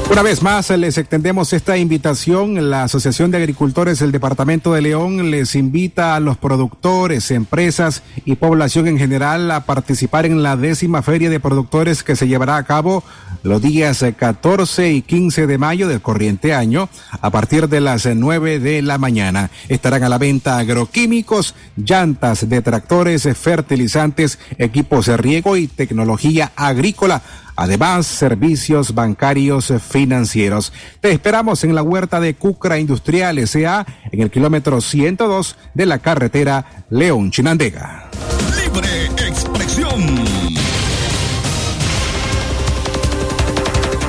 Una 0.07 0.21
vez 0.21 0.43
más 0.43 0.69
les 0.69 0.97
extendemos 0.97 1.51
esta 1.51 1.77
invitación. 1.77 2.69
La 2.69 2.83
Asociación 2.83 3.31
de 3.31 3.37
Agricultores 3.37 3.99
del 3.99 4.11
Departamento 4.11 4.71
de 4.71 4.81
León 4.81 5.31
les 5.31 5.55
invita 5.55 6.15
a 6.15 6.19
los 6.19 6.37
productores, 6.37 7.31
empresas 7.31 8.03
y 8.23 8.35
población 8.35 8.87
en 8.87 8.99
general 8.99 9.49
a 9.51 9.65
participar 9.65 10.25
en 10.25 10.43
la 10.43 10.55
décima 10.57 11.01
feria 11.01 11.29
de 11.29 11.39
productores 11.39 12.03
que 12.03 12.15
se 12.15 12.27
llevará 12.27 12.57
a 12.57 12.63
cabo 12.63 13.03
los 13.43 13.61
días 13.61 14.05
14 14.15 14.91
y 14.91 15.01
15 15.01 15.47
de 15.47 15.57
mayo 15.57 15.87
del 15.87 16.01
corriente 16.01 16.53
año 16.53 16.87
a 17.21 17.29
partir 17.29 17.67
de 17.67 17.81
las 17.81 18.05
9 18.05 18.59
de 18.59 18.81
la 18.83 18.97
mañana. 18.97 19.49
Estarán 19.69 20.03
a 20.03 20.09
la 20.09 20.17
venta 20.17 20.59
agroquímicos, 20.59 21.55
llantas 21.75 22.47
de 22.47 22.61
tractores, 22.61 23.27
fertilizantes, 23.37 24.39
equipos 24.57 25.07
de 25.07 25.17
riego 25.17 25.57
y 25.57 25.67
tecnología 25.67 26.53
agrícola 26.55 27.21
Además, 27.55 28.05
servicios 28.05 28.93
bancarios 28.93 29.73
financieros. 29.87 30.73
Te 30.99 31.11
esperamos 31.11 31.63
en 31.63 31.75
la 31.75 31.83
huerta 31.83 32.19
de 32.19 32.35
Cucra 32.35 32.79
Industrial 32.79 33.37
S.A. 33.37 33.85
en 34.11 34.21
el 34.21 34.31
kilómetro 34.31 34.81
102 34.81 35.55
de 35.73 35.85
la 35.85 35.99
carretera 35.99 36.85
León 36.89 37.31
Chinandega. 37.31 38.09
Libre 38.57 39.05
expresión. 39.27 40.25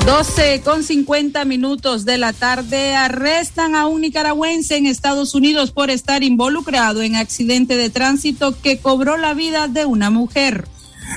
12 0.06 0.62
con 0.64 0.84
50 0.84 1.44
minutos 1.46 2.04
de 2.04 2.16
la 2.16 2.32
tarde 2.32 2.94
arrestan 2.94 3.74
a 3.74 3.88
un 3.88 4.02
nicaragüense 4.02 4.76
en 4.76 4.86
Estados 4.86 5.34
Unidos 5.34 5.72
por 5.72 5.90
estar 5.90 6.22
involucrado 6.22 7.02
en 7.02 7.16
accidente 7.16 7.76
de 7.76 7.90
tránsito 7.90 8.56
que 8.60 8.78
cobró 8.78 9.16
la 9.16 9.34
vida 9.34 9.66
de 9.66 9.84
una 9.84 10.10
mujer. 10.10 10.68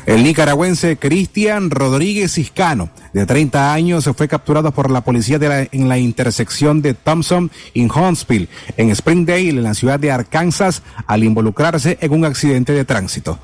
El 0.06 0.24
nicaragüense 0.24 0.98
Cristian 0.98 1.70
Rodríguez 1.70 2.34
Ciscano, 2.34 2.90
de 3.14 3.26
30 3.26 3.74
años, 3.74 4.10
fue 4.16 4.28
capturado 4.28 4.72
por 4.72 4.90
la 4.90 5.02
policía 5.02 5.40
en 5.72 5.90
la 5.90 5.98
intersección 5.98 6.82
de 6.82 6.94
Thompson 6.94 7.52
y 7.74 7.84
Huntsville, 7.84 8.50
en 8.78 8.96
Springdale, 8.96 9.50
en 9.50 9.64
la 9.64 9.74
ciudad 9.74 10.00
de 10.00 10.12
Arkansas, 10.12 10.82
al 11.08 11.24
involucrarse 11.24 11.98
en 12.02 12.12
un 12.12 12.26
accidente 12.26 12.74
de 12.74 12.86
tránsito. 12.86 13.40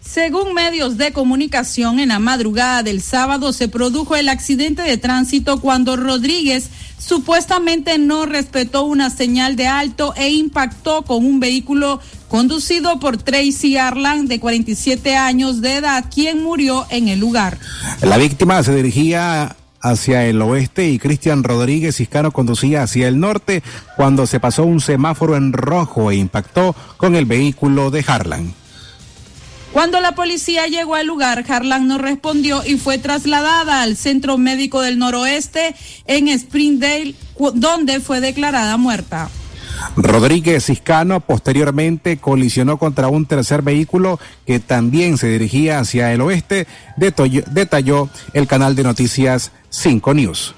Según 0.00 0.54
medios 0.54 0.96
de 0.96 1.12
comunicación, 1.12 2.00
en 2.00 2.08
la 2.08 2.18
madrugada 2.18 2.82
del 2.82 3.00
sábado 3.02 3.52
se 3.52 3.68
produjo 3.68 4.16
el 4.16 4.28
accidente 4.28 4.82
de 4.82 4.96
tránsito 4.96 5.60
cuando 5.60 5.94
Rodríguez 5.96 6.70
supuestamente 6.98 7.96
no 7.98 8.26
respetó 8.26 8.82
una 8.82 9.10
señal 9.10 9.56
de 9.56 9.68
alto 9.68 10.12
e 10.16 10.30
impactó 10.30 11.02
con 11.02 11.24
un 11.24 11.38
vehículo 11.38 12.00
conducido 12.30 13.00
por 13.00 13.18
Tracy 13.18 13.76
Arlan, 13.76 14.28
de 14.28 14.38
47 14.38 15.16
años 15.16 15.60
de 15.60 15.74
edad, 15.74 16.04
quien 16.14 16.42
murió 16.42 16.86
en 16.88 17.08
el 17.08 17.18
lugar. 17.18 17.58
La 18.02 18.16
víctima 18.16 18.62
se 18.62 18.72
dirigía 18.74 19.56
hacia 19.82 20.24
el 20.26 20.40
oeste 20.40 20.88
y 20.88 20.98
Cristian 20.98 21.42
Rodríguez 21.42 21.96
Ciscano 21.96 22.30
conducía 22.30 22.84
hacia 22.84 23.08
el 23.08 23.18
norte 23.18 23.64
cuando 23.96 24.26
se 24.26 24.38
pasó 24.38 24.64
un 24.64 24.80
semáforo 24.80 25.36
en 25.36 25.52
rojo 25.52 26.10
e 26.10 26.16
impactó 26.16 26.76
con 26.96 27.16
el 27.16 27.26
vehículo 27.26 27.90
de 27.90 28.04
Harlan. 28.06 28.54
Cuando 29.72 30.00
la 30.00 30.12
policía 30.12 30.66
llegó 30.66 30.94
al 30.94 31.06
lugar, 31.06 31.44
Harlan 31.48 31.88
no 31.88 31.98
respondió 31.98 32.62
y 32.64 32.76
fue 32.76 32.98
trasladada 32.98 33.82
al 33.82 33.96
Centro 33.96 34.38
Médico 34.38 34.82
del 34.82 34.98
Noroeste 34.98 35.74
en 36.06 36.28
Springdale, 36.28 37.14
donde 37.54 38.00
fue 38.00 38.20
declarada 38.20 38.76
muerta. 38.76 39.30
Rodríguez 39.96 40.66
Ciscano 40.66 41.20
posteriormente 41.20 42.18
colisionó 42.18 42.78
contra 42.78 43.08
un 43.08 43.26
tercer 43.26 43.62
vehículo 43.62 44.18
que 44.46 44.60
también 44.60 45.18
se 45.18 45.28
dirigía 45.28 45.78
hacia 45.78 46.12
el 46.12 46.20
oeste, 46.20 46.66
detalló 46.96 48.08
el 48.32 48.46
canal 48.46 48.76
de 48.76 48.82
noticias 48.82 49.52
5 49.70 50.14
News. 50.14 50.54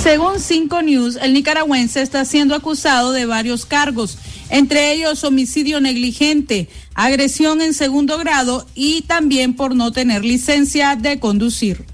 Según 0.00 0.40
5 0.40 0.82
News, 0.82 1.16
el 1.16 1.34
nicaragüense 1.34 2.02
está 2.02 2.24
siendo 2.24 2.54
acusado 2.54 3.12
de 3.12 3.26
varios 3.26 3.66
cargos 3.66 4.18
entre 4.52 4.92
ellos 4.92 5.24
homicidio 5.24 5.80
negligente, 5.80 6.68
agresión 6.94 7.62
en 7.62 7.72
segundo 7.72 8.18
grado 8.18 8.66
y 8.74 9.00
también 9.02 9.54
por 9.54 9.74
no 9.74 9.92
tener 9.92 10.26
licencia 10.26 10.94
de 10.94 11.18
conducir. 11.18 11.86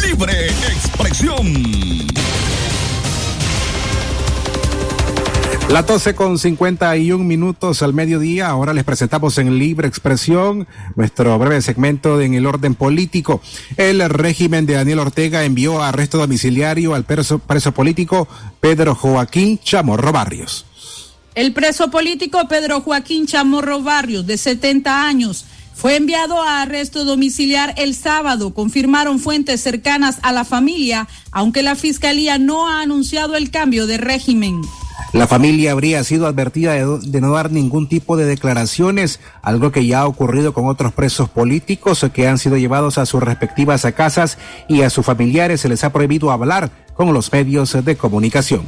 Libre 0.00 0.46
expresión. 0.46 1.46
La 5.68 5.82
12 5.82 6.14
con 6.14 6.38
51 6.38 7.24
minutos 7.24 7.82
al 7.82 7.92
mediodía. 7.92 8.46
Ahora 8.46 8.72
les 8.72 8.84
presentamos 8.84 9.36
en 9.38 9.58
Libre 9.58 9.88
Expresión 9.88 10.68
nuestro 10.94 11.36
breve 11.40 11.60
segmento 11.60 12.20
en 12.20 12.34
el 12.34 12.46
orden 12.46 12.76
político. 12.76 13.40
El 13.76 14.08
régimen 14.08 14.64
de 14.64 14.74
Daniel 14.74 15.00
Ortega 15.00 15.42
envió 15.42 15.82
a 15.82 15.88
arresto 15.88 16.18
domiciliario 16.18 16.94
al 16.94 17.02
preso, 17.04 17.40
preso 17.40 17.72
político 17.72 18.28
Pedro 18.60 18.94
Joaquín 18.94 19.58
Chamorro 19.58 20.12
Barrios. 20.12 20.66
El 21.34 21.52
preso 21.52 21.90
político 21.90 22.46
Pedro 22.48 22.80
Joaquín 22.80 23.26
Chamorro 23.26 23.82
Barrios, 23.82 24.24
de 24.24 24.38
70 24.38 25.04
años, 25.04 25.46
fue 25.74 25.96
enviado 25.96 26.40
a 26.40 26.62
arresto 26.62 27.04
domiciliar 27.04 27.74
el 27.76 27.96
sábado, 27.96 28.54
confirmaron 28.54 29.18
fuentes 29.18 29.62
cercanas 29.62 30.20
a 30.22 30.32
la 30.32 30.44
familia, 30.44 31.08
aunque 31.32 31.64
la 31.64 31.74
fiscalía 31.74 32.38
no 32.38 32.68
ha 32.68 32.82
anunciado 32.82 33.34
el 33.34 33.50
cambio 33.50 33.88
de 33.88 33.98
régimen. 33.98 34.62
La 35.12 35.26
familia 35.26 35.72
habría 35.72 36.02
sido 36.04 36.26
advertida 36.26 36.74
de, 36.74 37.20
no 37.20 37.32
dar 37.32 37.50
ningún 37.50 37.88
tipo 37.88 38.16
de 38.16 38.26
declaraciones, 38.26 39.20
algo 39.42 39.72
que 39.72 39.86
ya 39.86 40.00
ha 40.00 40.06
ocurrido 40.06 40.52
con 40.52 40.66
otros 40.66 40.92
presos 40.92 41.28
políticos 41.28 42.04
que 42.12 42.28
han 42.28 42.38
sido 42.38 42.56
llevados 42.56 42.98
a 42.98 43.06
sus 43.06 43.22
respectivas 43.22 43.86
casas 43.94 44.36
y 44.68 44.82
a 44.82 44.90
sus 44.90 45.06
familiares 45.06 45.60
se 45.60 45.68
les 45.68 45.84
ha 45.84 45.92
prohibido 45.92 46.30
hablar 46.32 46.70
con 46.94 47.14
los 47.14 47.32
medios 47.32 47.84
de 47.84 47.96
comunicación. 47.96 48.62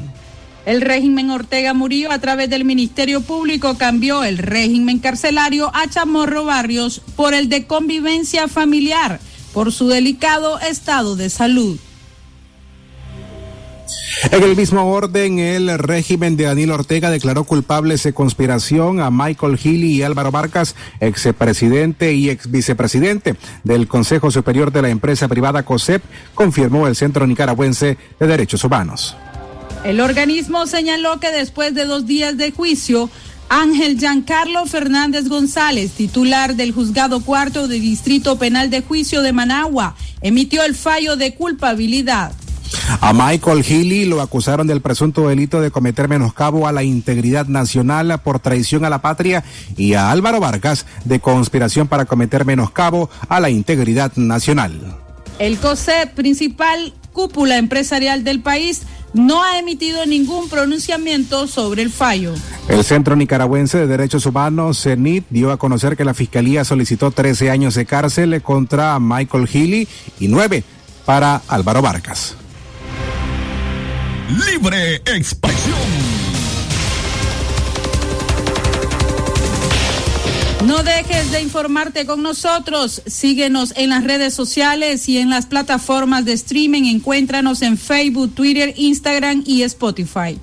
El 0.65 0.83
régimen 0.83 1.31
Ortega 1.31 1.73
Murillo 1.73 2.13
a 2.13 2.19
través 2.19 2.51
del 2.51 2.65
Ministerio 2.65 3.23
Público 3.23 3.77
cambió 3.79 4.23
el 4.23 4.39
régimen 4.39 4.99
carcelario 4.99 5.71
a 5.75 5.89
Chamorro 5.89 6.45
Barrios 6.45 7.01
por 7.17 7.33
el 7.33 7.49
de 7.49 7.67
convivencia 7.67 8.49
familiar 8.49 9.19
por 9.55 9.73
su 9.73 9.89
delicado 9.89 10.59
estado 10.61 11.17
de 11.17 11.31
salud. 11.31 11.79
En 14.25 14.43
el 14.43 14.57
mismo 14.57 14.85
orden, 14.93 15.39
el 15.39 15.79
régimen 15.79 16.37
de 16.37 16.45
Daniel 16.45 16.73
Ortega 16.73 17.11
declaró 17.11 17.45
culpables 17.45 18.03
de 18.03 18.13
conspiración 18.13 19.01
a 19.01 19.11
Michael 19.11 19.57
Healy 19.57 19.93
y 19.93 20.03
Álvaro 20.03 20.33
Vargas, 20.33 20.75
expresidente 21.01 22.13
y 22.15 22.29
ex 22.29 22.51
vicepresidente 22.51 23.37
del 23.63 23.87
Consejo 23.87 24.31
Superior 24.31 24.73
de 24.73 24.83
la 24.83 24.89
empresa 24.89 25.29
privada 25.29 25.63
COSEP, 25.63 26.03
confirmó 26.35 26.89
el 26.89 26.97
Centro 26.97 27.27
Nicaragüense 27.27 27.97
de 28.19 28.27
Derechos 28.27 28.65
Humanos. 28.65 29.17
El 29.85 30.01
organismo 30.01 30.67
señaló 30.67 31.21
que 31.21 31.31
después 31.31 31.73
de 31.75 31.85
dos 31.85 32.07
días 32.07 32.37
de 32.37 32.51
juicio, 32.51 33.09
Ángel 33.49 33.99
Giancarlo 33.99 34.67
Fernández 34.67 35.29
González, 35.29 35.93
titular 35.93 36.57
del 36.57 36.73
Juzgado 36.73 37.21
Cuarto 37.21 37.69
de 37.69 37.79
Distrito 37.79 38.37
Penal 38.37 38.69
de 38.69 38.83
Juicio 38.83 39.23
de 39.23 39.33
Managua, 39.33 39.95
emitió 40.21 40.65
el 40.65 40.75
fallo 40.75 41.17
de 41.17 41.35
culpabilidad. 41.35 42.33
A 43.01 43.13
Michael 43.13 43.65
Healy 43.65 44.05
lo 44.05 44.21
acusaron 44.21 44.67
del 44.67 44.81
presunto 44.81 45.29
delito 45.29 45.61
de 45.61 45.71
cometer 45.71 46.09
menoscabo 46.09 46.67
a 46.67 46.73
la 46.73 46.83
integridad 46.83 47.47
nacional 47.47 48.21
por 48.23 48.41
traición 48.41 48.85
a 48.85 48.91
la 48.91 49.01
patria 49.01 49.45
y 49.77 49.95
a 49.95 50.11
Álvaro 50.11 50.41
Vargas 50.41 50.87
de 51.05 51.21
conspiración 51.21 51.89
para 51.89 52.05
cometer 52.05 52.45
menoscabo 52.45 53.11
a 53.29 53.41
la 53.41 53.51
integridad 53.51 54.13
nacional. 54.17 54.97
El 55.39 55.59
COSEP, 55.59 56.15
principal 56.15 56.93
cúpula 57.13 57.59
empresarial 57.59 58.25
del 58.25 58.41
país, 58.41 58.83
no 59.13 59.43
ha 59.43 59.59
emitido 59.59 60.05
ningún 60.07 60.49
pronunciamiento 60.49 61.47
sobre 61.47 61.83
el 61.83 61.91
fallo. 61.91 62.35
El 62.69 62.85
Centro 62.85 63.17
Nicaragüense 63.17 63.79
de 63.79 63.87
Derechos 63.87 64.27
Humanos, 64.27 64.83
CENIT, 64.83 65.25
dio 65.31 65.51
a 65.51 65.57
conocer 65.57 65.97
que 65.97 66.05
la 66.05 66.15
Fiscalía 66.15 66.65
solicitó 66.65 67.11
13 67.11 67.51
años 67.51 67.75
de 67.75 67.87
cárcel 67.87 68.43
contra 68.43 68.99
Michael 69.01 69.49
Healy 69.49 69.89
y 70.21 70.29
9 70.29 70.65
para 71.05 71.43
Álvaro 71.49 71.83
Vargas. 71.83 72.37
Libre 74.29 74.97
expresión. 75.07 75.79
No 80.67 80.83
dejes 80.83 81.33
de 81.33 81.41
informarte 81.41 82.05
con 82.05 82.23
nosotros. 82.23 83.01
Síguenos 83.07 83.73
en 83.77 83.89
las 83.89 84.05
redes 84.05 84.35
sociales 84.35 85.09
y 85.09 85.17
en 85.17 85.31
las 85.31 85.47
plataformas 85.47 86.27
de 86.27 86.35
streaming. 86.35 86.95
Encuéntranos 86.95 87.63
en 87.63 87.79
Facebook, 87.79 88.35
Twitter, 88.35 88.75
Instagram 88.77 89.45
y 89.47 89.63
Spotify. 89.63 90.39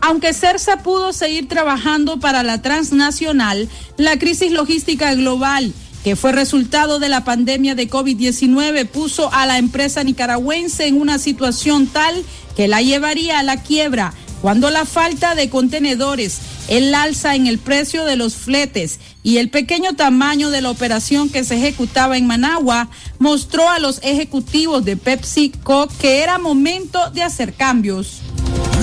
Aunque 0.00 0.34
CERSA 0.34 0.78
pudo 0.78 1.12
seguir 1.12 1.48
trabajando 1.48 2.18
para 2.18 2.42
la 2.42 2.60
transnacional, 2.60 3.68
la 3.96 4.18
crisis 4.18 4.50
logística 4.52 5.14
global 5.14 5.72
que 6.04 6.16
fue 6.16 6.32
resultado 6.32 6.98
de 6.98 7.08
la 7.08 7.24
pandemia 7.24 7.74
de 7.74 7.88
COVID-19 7.88 8.86
puso 8.86 9.32
a 9.32 9.46
la 9.46 9.56
empresa 9.56 10.04
nicaragüense 10.04 10.86
en 10.86 11.00
una 11.00 11.18
situación 11.18 11.86
tal 11.86 12.22
que 12.54 12.68
la 12.68 12.82
llevaría 12.82 13.38
a 13.38 13.42
la 13.42 13.62
quiebra 13.62 14.12
cuando 14.42 14.68
la 14.68 14.84
falta 14.84 15.34
de 15.34 15.48
contenedores, 15.48 16.40
el 16.68 16.94
alza 16.94 17.34
en 17.34 17.46
el 17.46 17.58
precio 17.58 18.04
de 18.04 18.16
los 18.16 18.34
fletes 18.34 19.00
y 19.22 19.38
el 19.38 19.48
pequeño 19.48 19.94
tamaño 19.94 20.50
de 20.50 20.60
la 20.60 20.70
operación 20.70 21.30
que 21.30 21.44
se 21.44 21.56
ejecutaba 21.56 22.18
en 22.18 22.26
Managua 22.26 22.90
mostró 23.18 23.70
a 23.70 23.78
los 23.78 24.00
ejecutivos 24.02 24.84
de 24.84 24.98
PepsiCo 24.98 25.88
que 25.98 26.22
era 26.22 26.36
momento 26.36 26.98
de 27.12 27.22
hacer 27.22 27.54
cambios. 27.54 28.20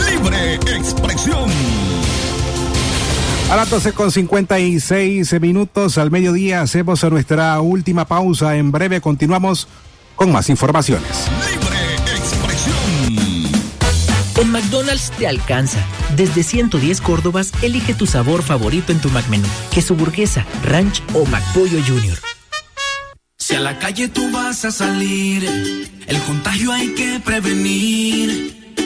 Libre 0.10 0.56
expresión. 0.56 1.52
A 3.52 3.58
las 3.58 3.70
12 3.70 3.92
con 3.92 4.10
56 4.14 5.42
minutos 5.42 5.98
al 5.98 6.10
mediodía 6.10 6.62
hacemos 6.62 7.04
nuestra 7.04 7.60
última 7.60 8.06
pausa. 8.06 8.56
En 8.56 8.72
breve 8.72 9.02
continuamos 9.02 9.68
con 10.16 10.32
más 10.32 10.50
informaciones. 10.50 11.28
En 14.40 14.52
McDonald's 14.54 15.12
te 15.20 15.28
alcanza. 15.28 15.80
Desde 16.16 16.44
110 16.44 17.02
Córdobas, 17.02 17.52
elige 17.62 17.94
tu 17.94 18.08
sabor 18.08 18.42
favorito 18.42 18.94
en 18.94 19.00
tu 19.00 19.10
McMenú. 19.10 19.50
Queso 19.70 19.96
burguesa, 19.96 20.46
ranch 20.64 21.04
o 21.14 21.26
McPollo 21.26 21.84
Junior. 21.86 22.18
Si 23.38 23.56
a 23.56 23.60
la 23.60 23.78
calle 23.80 24.08
tú 24.08 24.32
vas 24.32 24.64
a 24.64 24.72
salir, 24.72 25.44
el 26.08 26.22
contagio 26.22 26.72
hay 26.72 26.94
que 26.94 27.20
prevenir. 27.20 28.61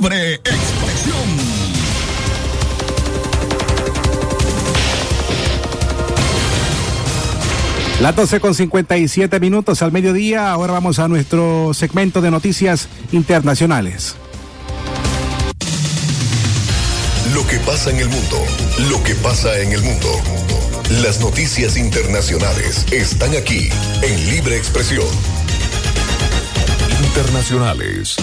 Libre 0.00 0.34
expresión. 0.34 1.28
Las 8.00 8.14
12 8.14 8.38
con 8.38 8.54
57 8.54 9.40
minutos 9.40 9.82
al 9.82 9.90
mediodía. 9.90 10.52
Ahora 10.52 10.74
vamos 10.74 11.00
a 11.00 11.08
nuestro 11.08 11.74
segmento 11.74 12.20
de 12.20 12.30
noticias 12.30 12.88
internacionales. 13.10 14.14
Lo 17.34 17.44
que 17.48 17.58
pasa 17.58 17.90
en 17.90 17.96
el 17.96 18.08
mundo, 18.08 18.36
lo 18.90 19.02
que 19.02 19.16
pasa 19.16 19.58
en 19.58 19.72
el 19.72 19.82
mundo. 19.82 20.08
Las 21.02 21.18
noticias 21.20 21.76
internacionales 21.76 22.86
están 22.92 23.34
aquí 23.34 23.68
en 24.02 24.30
Libre 24.30 24.56
Expresión. 24.56 25.08
Internacionales. 27.02 28.16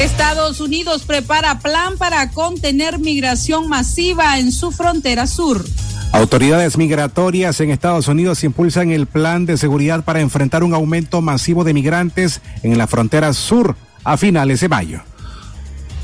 Estados 0.00 0.60
Unidos 0.60 1.02
prepara 1.04 1.58
plan 1.58 1.98
para 1.98 2.30
contener 2.30 3.00
migración 3.00 3.68
masiva 3.68 4.38
en 4.38 4.52
su 4.52 4.70
frontera 4.70 5.26
sur. 5.26 5.64
Autoridades 6.12 6.78
migratorias 6.78 7.60
en 7.60 7.70
Estados 7.70 8.06
Unidos 8.06 8.44
impulsan 8.44 8.92
el 8.92 9.06
plan 9.06 9.44
de 9.44 9.56
seguridad 9.56 10.04
para 10.04 10.20
enfrentar 10.20 10.62
un 10.62 10.72
aumento 10.72 11.20
masivo 11.20 11.64
de 11.64 11.74
migrantes 11.74 12.40
en 12.62 12.78
la 12.78 12.86
frontera 12.86 13.32
sur 13.32 13.74
a 14.04 14.16
finales 14.16 14.60
de 14.60 14.68
mayo. 14.68 15.00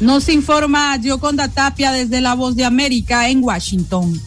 Nos 0.01 0.29
informa 0.29 0.99
Gioconda 1.01 1.47
Tapia 1.47 1.93
desde 1.93 2.21
La 2.21 2.35
Voz 2.35 2.57
de 2.57 2.65
América 2.65 3.29
en 3.29 3.45
Washington. 3.45 4.21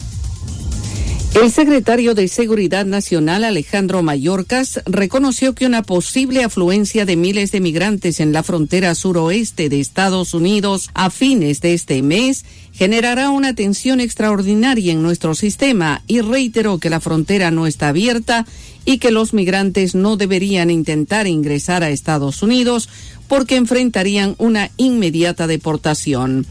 El 1.34 1.52
secretario 1.52 2.14
de 2.14 2.26
Seguridad 2.26 2.84
Nacional 2.84 3.44
Alejandro 3.44 4.02
Mayorkas 4.02 4.80
reconoció 4.86 5.54
que 5.54 5.66
una 5.66 5.82
posible 5.82 6.42
afluencia 6.42 7.04
de 7.04 7.16
miles 7.16 7.52
de 7.52 7.60
migrantes 7.60 8.18
en 8.18 8.32
la 8.32 8.42
frontera 8.42 8.94
suroeste 8.96 9.68
de 9.68 9.78
Estados 9.78 10.34
Unidos 10.34 10.90
a 10.94 11.10
fines 11.10 11.60
de 11.60 11.74
este 11.74 12.02
mes 12.02 12.44
generará 12.72 13.30
una 13.30 13.54
tensión 13.54 14.00
extraordinaria 14.00 14.92
en 14.92 15.02
nuestro 15.02 15.34
sistema 15.34 16.02
y 16.08 16.22
reiteró 16.22 16.78
que 16.78 16.90
la 16.90 17.00
frontera 17.00 17.50
no 17.50 17.66
está 17.66 17.88
abierta 17.88 18.46
y 18.84 18.98
que 18.98 19.10
los 19.10 19.32
migrantes 19.32 19.94
no 19.94 20.16
deberían 20.16 20.70
intentar 20.70 21.26
ingresar 21.26 21.84
a 21.84 21.90
Estados 21.90 22.42
Unidos 22.42 22.88
porque 23.28 23.56
enfrentarían 23.56 24.34
una 24.38 24.70
inmediata 24.76 25.46
deportación. 25.46 26.46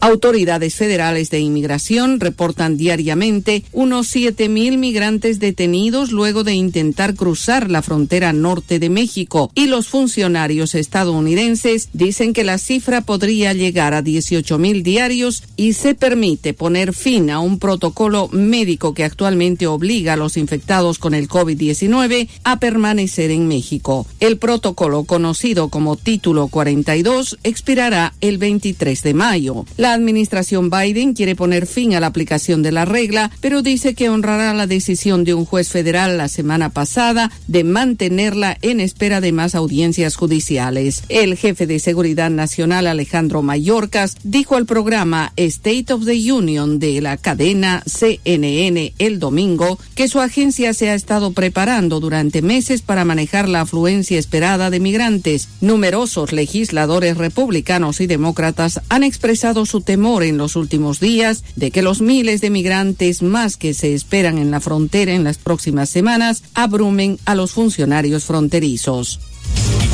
Autoridades 0.00 0.74
federales 0.74 1.30
de 1.30 1.40
inmigración 1.40 2.20
reportan 2.20 2.76
diariamente 2.76 3.64
unos 3.72 4.14
7.000 4.14 4.78
migrantes 4.78 5.40
detenidos 5.40 6.12
luego 6.12 6.44
de 6.44 6.54
intentar 6.54 7.14
cruzar 7.14 7.70
la 7.70 7.82
frontera 7.82 8.32
norte 8.32 8.78
de 8.78 8.90
México 8.90 9.50
y 9.54 9.66
los 9.66 9.88
funcionarios 9.88 10.74
estadounidenses 10.74 11.88
dicen 11.92 12.32
que 12.32 12.44
la 12.44 12.58
cifra 12.58 13.00
podría 13.00 13.52
llegar 13.52 13.94
a 13.94 14.02
18.000 14.02 14.82
diarios 14.82 15.42
y 15.56 15.72
se 15.72 15.94
permite 15.94 16.54
poner 16.54 16.92
fin 16.92 17.30
a 17.30 17.40
un 17.40 17.58
protocolo 17.58 18.28
médico 18.32 18.94
que 18.94 19.04
actualmente 19.04 19.66
obliga 19.66 20.12
a 20.12 20.16
los 20.16 20.36
infectados 20.36 20.98
con 20.98 21.14
el 21.14 21.28
COVID-19 21.28 22.28
a 22.44 22.60
permanecer 22.60 23.30
en 23.30 23.48
México. 23.48 24.06
El 24.20 24.38
protocolo 24.38 25.04
conocido 25.04 25.68
como 25.68 25.96
Título 25.96 26.48
42 26.48 27.38
expirará 27.42 28.14
el 28.20 28.38
23 28.38 29.02
de 29.02 29.14
mayo. 29.14 29.64
Administración 29.92 30.70
Biden 30.70 31.14
quiere 31.14 31.36
poner 31.36 31.66
fin 31.66 31.94
a 31.94 32.00
la 32.00 32.06
aplicación 32.06 32.62
de 32.62 32.72
la 32.72 32.84
regla, 32.84 33.30
pero 33.40 33.62
dice 33.62 33.94
que 33.94 34.08
honrará 34.08 34.54
la 34.54 34.66
decisión 34.66 35.24
de 35.24 35.34
un 35.34 35.44
juez 35.44 35.68
federal 35.68 36.18
la 36.18 36.28
semana 36.28 36.70
pasada 36.70 37.30
de 37.46 37.64
mantenerla 37.64 38.56
en 38.62 38.80
espera 38.80 39.20
de 39.20 39.32
más 39.32 39.54
audiencias 39.54 40.16
judiciales. 40.16 41.02
El 41.08 41.36
jefe 41.36 41.66
de 41.66 41.78
Seguridad 41.78 42.30
Nacional 42.30 42.86
Alejandro 42.86 43.42
Mayorkas 43.42 44.16
dijo 44.22 44.56
al 44.56 44.66
programa 44.66 45.32
State 45.36 45.92
of 45.92 46.04
the 46.04 46.32
Union 46.32 46.78
de 46.78 47.00
la 47.00 47.16
cadena 47.16 47.82
CNN 47.86 48.92
el 48.98 49.18
domingo 49.18 49.78
que 49.94 50.08
su 50.08 50.20
agencia 50.20 50.74
se 50.74 50.90
ha 50.90 50.94
estado 50.94 51.32
preparando 51.32 52.00
durante 52.00 52.42
meses 52.42 52.82
para 52.82 53.04
manejar 53.04 53.48
la 53.48 53.62
afluencia 53.62 54.18
esperada 54.18 54.70
de 54.70 54.80
migrantes. 54.80 55.48
Numerosos 55.60 56.32
legisladores 56.32 57.16
republicanos 57.16 58.00
y 58.00 58.06
demócratas 58.06 58.80
han 58.88 59.02
expresado 59.02 59.66
su 59.66 59.75
temor 59.80 60.22
en 60.22 60.38
los 60.38 60.56
últimos 60.56 61.00
días 61.00 61.44
de 61.56 61.70
que 61.70 61.82
los 61.82 62.00
miles 62.00 62.40
de 62.40 62.50
migrantes 62.50 63.22
más 63.22 63.56
que 63.56 63.74
se 63.74 63.94
esperan 63.94 64.38
en 64.38 64.50
la 64.50 64.60
frontera 64.60 65.12
en 65.12 65.24
las 65.24 65.38
próximas 65.38 65.88
semanas 65.88 66.42
abrumen 66.54 67.18
a 67.24 67.34
los 67.34 67.52
funcionarios 67.52 68.24
fronterizos. 68.24 69.20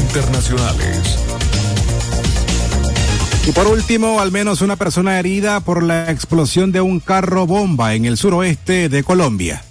Internacionales. 0.00 1.18
Y 3.46 3.50
por 3.50 3.66
último, 3.66 4.20
al 4.20 4.30
menos 4.30 4.62
una 4.62 4.76
persona 4.76 5.18
herida 5.18 5.60
por 5.60 5.82
la 5.82 6.10
explosión 6.10 6.70
de 6.70 6.80
un 6.80 7.00
carro 7.00 7.46
bomba 7.46 7.94
en 7.94 8.04
el 8.04 8.16
suroeste 8.16 8.88
de 8.88 9.02
Colombia. 9.02 9.64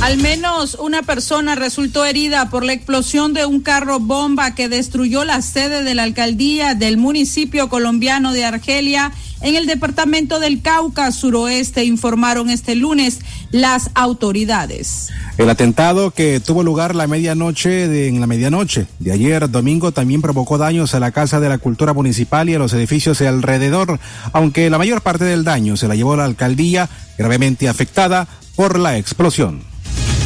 Al 0.00 0.16
menos 0.16 0.76
una 0.80 1.02
persona 1.02 1.56
resultó 1.56 2.04
herida 2.04 2.50
por 2.50 2.64
la 2.64 2.72
explosión 2.72 3.34
de 3.34 3.46
un 3.46 3.60
carro 3.60 3.98
bomba 3.98 4.54
que 4.54 4.68
destruyó 4.68 5.24
la 5.24 5.42
sede 5.42 5.82
de 5.82 5.94
la 5.96 6.04
alcaldía 6.04 6.76
del 6.76 6.98
municipio 6.98 7.68
colombiano 7.68 8.32
de 8.32 8.44
Argelia 8.44 9.12
en 9.40 9.56
el 9.56 9.66
departamento 9.66 10.38
del 10.38 10.62
Cauca 10.62 11.10
suroeste, 11.10 11.84
informaron 11.84 12.48
este 12.48 12.76
lunes 12.76 13.20
las 13.50 13.90
autoridades. 13.94 15.10
El 15.36 15.50
atentado 15.50 16.12
que 16.12 16.40
tuvo 16.40 16.62
lugar 16.62 16.94
la 16.94 17.06
medianoche 17.06 17.88
de, 17.88 18.08
en 18.08 18.20
la 18.20 18.26
medianoche 18.26 18.86
de 19.00 19.12
ayer 19.12 19.50
domingo 19.50 19.92
también 19.92 20.22
provocó 20.22 20.58
daños 20.58 20.94
a 20.94 21.00
la 21.00 21.10
Casa 21.10 21.40
de 21.40 21.48
la 21.48 21.58
Cultura 21.58 21.92
Municipal 21.92 22.48
y 22.48 22.54
a 22.54 22.58
los 22.58 22.72
edificios 22.72 23.18
de 23.18 23.28
alrededor, 23.28 23.98
aunque 24.32 24.70
la 24.70 24.78
mayor 24.78 25.02
parte 25.02 25.24
del 25.24 25.44
daño 25.44 25.76
se 25.76 25.88
la 25.88 25.96
llevó 25.96 26.16
la 26.16 26.24
alcaldía 26.24 26.88
gravemente 27.16 27.68
afectada 27.68 28.28
por 28.56 28.78
la 28.78 28.96
explosión. 28.96 29.67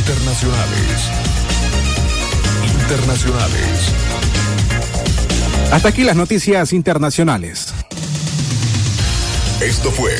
Internacionales. 0.02 1.10
Internacionales. 2.64 3.92
Hasta 5.70 5.88
aquí 5.90 6.02
las 6.02 6.16
noticias 6.16 6.72
internacionales. 6.72 7.72
Esto 9.60 9.92
fue 9.92 10.10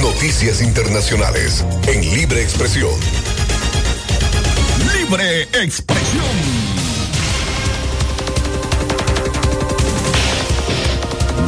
Noticias 0.00 0.60
Internacionales 0.60 1.64
en 1.86 2.00
Libre 2.00 2.42
Expresión. 2.42 2.90
Libre 4.92 5.42
Expresión. 5.62 6.45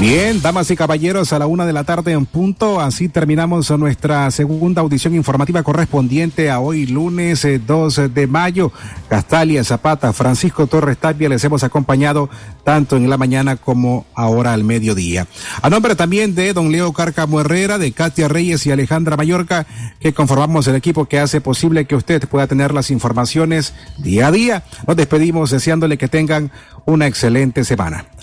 Bien, 0.01 0.41
damas 0.41 0.71
y 0.71 0.77
caballeros, 0.77 1.33
a 1.33 1.41
la 1.41 1.49
una 1.49 1.67
de 1.67 1.73
la 1.73 1.83
tarde 1.83 2.13
en 2.13 2.25
punto, 2.25 2.81
así 2.81 3.09
terminamos 3.09 3.69
nuestra 3.73 4.31
segunda 4.31 4.81
audición 4.81 5.17
informativa 5.17 5.65
correspondiente 5.65 6.51
a 6.51 6.61
hoy 6.61 6.87
lunes 6.87 7.45
2 7.67 7.99
eh, 7.99 8.09
de 8.09 8.29
mayo. 8.29 8.71
Castalia 9.09 9.65
Zapata, 9.65 10.13
Francisco 10.13 10.69
Torres 10.69 10.99
Tapia, 10.99 11.29
les 11.29 11.43
hemos 11.43 11.65
acompañado 11.65 12.31
tanto 12.63 12.97
en 12.97 13.11
la 13.11 13.17
mañana 13.17 13.57
como 13.57 14.07
ahora 14.15 14.53
al 14.53 14.63
mediodía. 14.63 15.27
A 15.63 15.69
nombre 15.69 15.97
también 15.97 16.37
de 16.37 16.53
don 16.53 16.71
Leo 16.71 16.93
Cárcamo 16.93 17.41
Herrera, 17.41 17.77
de 17.77 17.91
Katia 17.91 18.29
Reyes 18.29 18.65
y 18.67 18.71
Alejandra 18.71 19.17
Mallorca, 19.17 19.67
que 19.99 20.15
conformamos 20.15 20.69
el 20.69 20.77
equipo 20.77 21.07
que 21.07 21.19
hace 21.19 21.41
posible 21.41 21.87
que 21.87 21.97
usted 21.97 22.29
pueda 22.29 22.47
tener 22.47 22.73
las 22.73 22.93
informaciones 22.93 23.75
día 23.99 24.29
a 24.29 24.31
día. 24.31 24.63
Nos 24.87 24.97
despedimos 24.97 25.51
deseándole 25.51 25.99
que 25.99 26.07
tengan 26.07 26.53
una 26.87 27.09
excelente 27.09 27.65
semana. 27.65 28.07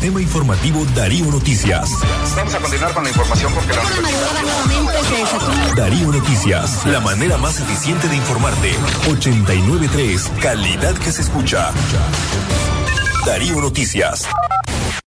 Sistema 0.00 0.22
Informativo 0.22 0.82
Darío 0.94 1.26
Noticias. 1.26 1.90
Vamos 2.34 2.54
a 2.54 2.58
continuar 2.58 2.94
con 2.94 3.04
la 3.04 3.10
información 3.10 3.52
porque 3.52 3.74
la 3.74 3.82
Darío 5.76 6.06
Noticias, 6.06 6.86
la 6.86 7.00
manera 7.00 7.36
más 7.36 7.60
eficiente 7.60 8.08
de 8.08 8.16
informarte. 8.16 8.70
893, 9.10 10.30
calidad 10.40 10.94
que 10.94 11.12
se 11.12 11.20
escucha. 11.20 11.70
Darío 13.26 13.60
Noticias. 13.60 14.26